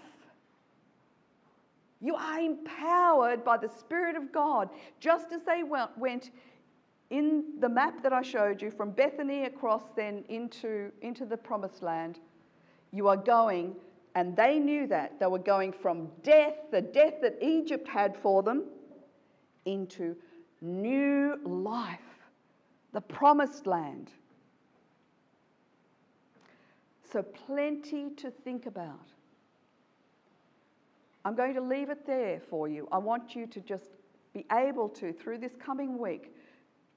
You 2.00 2.16
are 2.16 2.40
empowered 2.40 3.44
by 3.44 3.58
the 3.58 3.68
Spirit 3.68 4.16
of 4.16 4.32
God, 4.32 4.70
just 5.02 5.34
as 5.34 5.42
they 5.44 5.64
went 5.64 6.32
in 7.10 7.44
the 7.60 7.68
map 7.68 8.02
that 8.04 8.14
I 8.14 8.22
showed 8.22 8.62
you 8.62 8.72
from 8.72 8.92
Bethany 8.92 9.46
across 9.46 9.84
then 9.98 10.24
into, 10.30 10.92
into 11.02 11.26
the 11.26 11.36
promised 11.36 11.84
land. 11.84 12.20
You 12.94 13.10
are 13.10 13.18
going 13.18 13.76
and 14.16 14.36
they 14.36 14.58
knew 14.60 14.88
that. 14.88 15.20
They 15.20 15.28
were 15.28 15.40
going 15.40 15.74
from 15.74 16.10
death, 16.24 16.56
the 16.72 16.82
death 16.82 17.16
that 17.22 17.38
Egypt 17.42 17.88
had 17.88 18.16
for 18.16 18.42
them, 18.42 18.64
into 19.66 20.16
new 20.62 21.38
life, 21.44 22.00
the 22.94 23.02
promised 23.02 23.68
land. 23.68 24.10
So, 27.12 27.22
plenty 27.22 28.10
to 28.18 28.32
think 28.32 28.66
about. 28.66 29.08
I'm 31.26 31.36
going 31.36 31.56
to 31.56 31.62
leave 31.62 31.90
it 31.90 32.06
there 32.06 32.40
for 32.40 32.68
you. 32.68 32.88
I 32.92 32.98
want 33.00 33.36
you 33.36 33.48
to 33.48 33.60
just 33.60 33.90
be 34.34 34.46
able 34.52 34.90
to, 34.90 35.12
through 35.12 35.40
this 35.40 35.56
coming 35.60 35.98
week, 35.98 36.34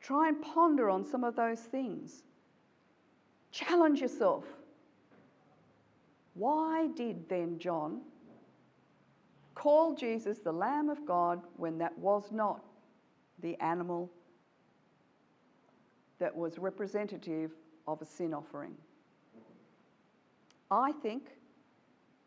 try 0.01 0.29
and 0.29 0.41
ponder 0.43 0.91
on 0.91 1.05
some 1.05 1.25
of 1.25 1.35
those 1.35 1.61
things. 1.61 2.23
Challenge 3.51 4.01
yourself. 4.01 4.45
Why 6.39 6.87
did 6.95 7.29
then 7.29 7.59
John 7.59 8.03
call 9.57 9.97
Jesus 9.97 10.39
the 10.39 10.53
Lamb 10.53 10.89
of 10.89 11.05
God 11.05 11.43
when 11.57 11.79
that 11.79 11.99
was 11.99 12.31
not 12.31 12.65
the 13.41 13.57
animal 13.61 14.09
that 16.21 16.35
was 16.35 16.57
representative 16.57 17.51
of 17.89 18.01
a 18.03 18.05
sin 18.05 18.33
offering? 18.33 18.77
I 20.71 20.93
think 20.93 21.25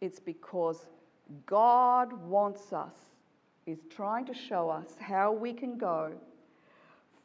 it's 0.02 0.20
because 0.20 0.88
God 1.46 2.12
wants 2.12 2.74
us, 2.74 2.96
is 3.66 3.80
trying 3.90 4.26
to 4.26 4.34
show 4.34 4.70
us 4.70 4.96
how 5.00 5.32
we 5.32 5.54
can 5.54 5.78
go 5.78 6.12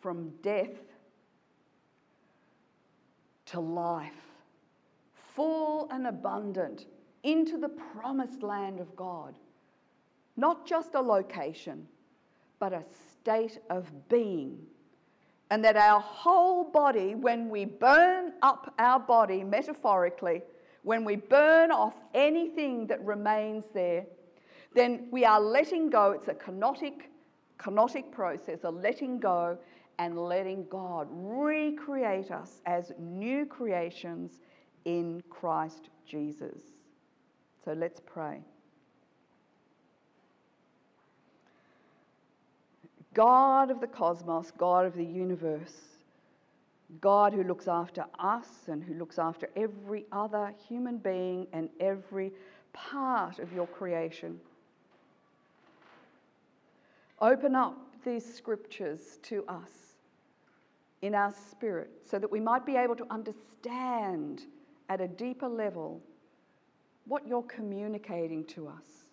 from 0.00 0.30
death 0.40 0.78
to 3.46 3.58
life 3.58 4.25
full 5.36 5.86
and 5.92 6.06
abundant 6.06 6.86
into 7.22 7.58
the 7.58 7.68
promised 7.68 8.42
land 8.42 8.80
of 8.80 8.96
God. 8.96 9.38
Not 10.36 10.66
just 10.66 10.94
a 10.94 11.00
location, 11.00 11.86
but 12.58 12.72
a 12.72 12.82
state 13.12 13.58
of 13.70 13.90
being. 14.08 14.58
And 15.50 15.64
that 15.64 15.76
our 15.76 16.00
whole 16.00 16.64
body, 16.64 17.14
when 17.14 17.48
we 17.48 17.66
burn 17.66 18.32
up 18.42 18.74
our 18.78 18.98
body 18.98 19.44
metaphorically, 19.44 20.42
when 20.82 21.04
we 21.04 21.16
burn 21.16 21.70
off 21.70 21.94
anything 22.14 22.86
that 22.86 23.04
remains 23.04 23.66
there, 23.72 24.06
then 24.74 25.08
we 25.10 25.24
are 25.24 25.40
letting 25.40 25.90
go. 25.90 26.12
It's 26.12 26.28
a 26.28 26.34
kenotic, 26.34 27.02
kenotic 27.58 28.10
process, 28.10 28.64
a 28.64 28.70
letting 28.70 29.18
go 29.18 29.58
and 29.98 30.18
letting 30.18 30.66
God 30.68 31.08
recreate 31.10 32.30
us 32.30 32.60
as 32.66 32.92
new 32.98 33.46
creations 33.46 34.38
in 34.86 35.22
Christ 35.28 35.90
Jesus. 36.06 36.62
So 37.64 37.72
let's 37.72 38.00
pray. 38.00 38.40
God 43.12 43.70
of 43.70 43.80
the 43.80 43.86
cosmos, 43.86 44.52
God 44.56 44.86
of 44.86 44.94
the 44.94 45.04
universe, 45.04 45.74
God 47.00 47.34
who 47.34 47.42
looks 47.42 47.66
after 47.66 48.04
us 48.18 48.46
and 48.68 48.82
who 48.82 48.94
looks 48.94 49.18
after 49.18 49.48
every 49.56 50.06
other 50.12 50.54
human 50.68 50.98
being 50.98 51.46
and 51.52 51.68
every 51.80 52.30
part 52.72 53.38
of 53.38 53.52
your 53.52 53.66
creation. 53.66 54.38
Open 57.20 57.54
up 57.54 57.76
these 58.04 58.24
scriptures 58.24 59.18
to 59.22 59.44
us 59.48 59.70
in 61.02 61.14
our 61.14 61.32
spirit 61.50 61.90
so 62.08 62.18
that 62.18 62.30
we 62.30 62.38
might 62.38 62.64
be 62.64 62.76
able 62.76 62.94
to 62.96 63.06
understand 63.10 64.42
at 64.88 65.00
a 65.00 65.08
deeper 65.08 65.48
level 65.48 66.02
what 67.06 67.26
you're 67.26 67.42
communicating 67.42 68.44
to 68.44 68.68
us. 68.68 69.06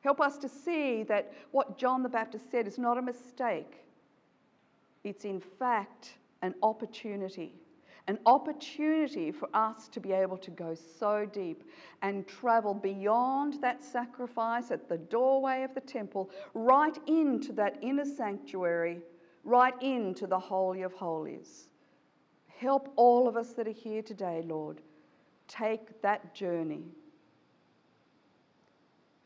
Help 0.00 0.20
us 0.20 0.36
to 0.38 0.48
see 0.48 1.02
that 1.04 1.32
what 1.50 1.78
John 1.78 2.02
the 2.02 2.08
Baptist 2.08 2.50
said 2.50 2.66
is 2.66 2.78
not 2.78 2.98
a 2.98 3.02
mistake, 3.02 3.84
it's 5.02 5.24
in 5.24 5.40
fact 5.40 6.14
an 6.42 6.54
opportunity. 6.62 7.52
An 8.06 8.18
opportunity 8.26 9.32
for 9.32 9.48
us 9.54 9.88
to 9.88 9.98
be 9.98 10.12
able 10.12 10.36
to 10.36 10.50
go 10.50 10.74
so 10.74 11.24
deep 11.32 11.64
and 12.02 12.28
travel 12.28 12.74
beyond 12.74 13.54
that 13.62 13.82
sacrifice 13.82 14.70
at 14.70 14.90
the 14.90 14.98
doorway 14.98 15.62
of 15.62 15.74
the 15.74 15.80
temple, 15.80 16.30
right 16.52 16.98
into 17.06 17.54
that 17.54 17.78
inner 17.80 18.04
sanctuary, 18.04 19.00
right 19.42 19.72
into 19.82 20.26
the 20.26 20.38
Holy 20.38 20.82
of 20.82 20.92
Holies. 20.92 21.68
Help 22.64 22.94
all 22.96 23.28
of 23.28 23.36
us 23.36 23.52
that 23.52 23.68
are 23.68 23.72
here 23.72 24.00
today, 24.00 24.42
Lord, 24.42 24.80
take 25.48 26.00
that 26.00 26.34
journey. 26.34 26.84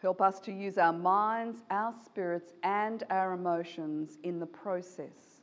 Help 0.03 0.21
us 0.21 0.41
to 0.41 0.53
use 0.53 0.77
our 0.77 0.93
minds, 0.93 1.63
our 1.71 1.95
spirits, 2.05 2.55
and 2.65 3.05
our 3.11 3.35
emotions 3.35 4.19
in 4.25 4.41
the 4.41 4.47
process, 4.47 5.43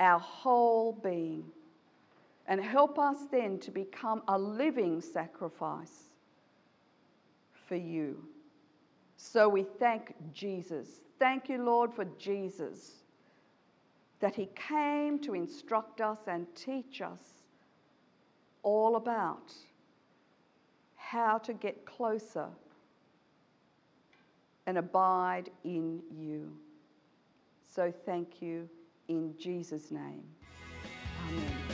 our 0.00 0.18
whole 0.18 0.92
being. 0.92 1.44
And 2.48 2.60
help 2.60 2.98
us 2.98 3.18
then 3.30 3.60
to 3.60 3.70
become 3.70 4.20
a 4.26 4.36
living 4.36 5.00
sacrifice 5.00 6.06
for 7.68 7.76
you. 7.76 8.24
So 9.16 9.48
we 9.48 9.62
thank 9.78 10.16
Jesus. 10.32 10.88
Thank 11.20 11.48
you, 11.48 11.62
Lord, 11.62 11.94
for 11.94 12.06
Jesus 12.18 13.04
that 14.20 14.34
he 14.34 14.48
came 14.54 15.18
to 15.18 15.34
instruct 15.34 16.00
us 16.00 16.18
and 16.26 16.46
teach 16.54 17.00
us 17.00 17.20
all 18.62 18.96
about 18.96 19.52
how 20.96 21.38
to 21.38 21.52
get 21.54 21.84
closer 21.86 22.46
and 24.66 24.78
abide 24.78 25.50
in 25.64 26.00
you. 26.14 26.52
So 27.66 27.92
thank 28.04 28.40
you 28.42 28.68
in 29.08 29.34
Jesus' 29.38 29.90
name. 29.90 30.22
Amen. 31.28 31.69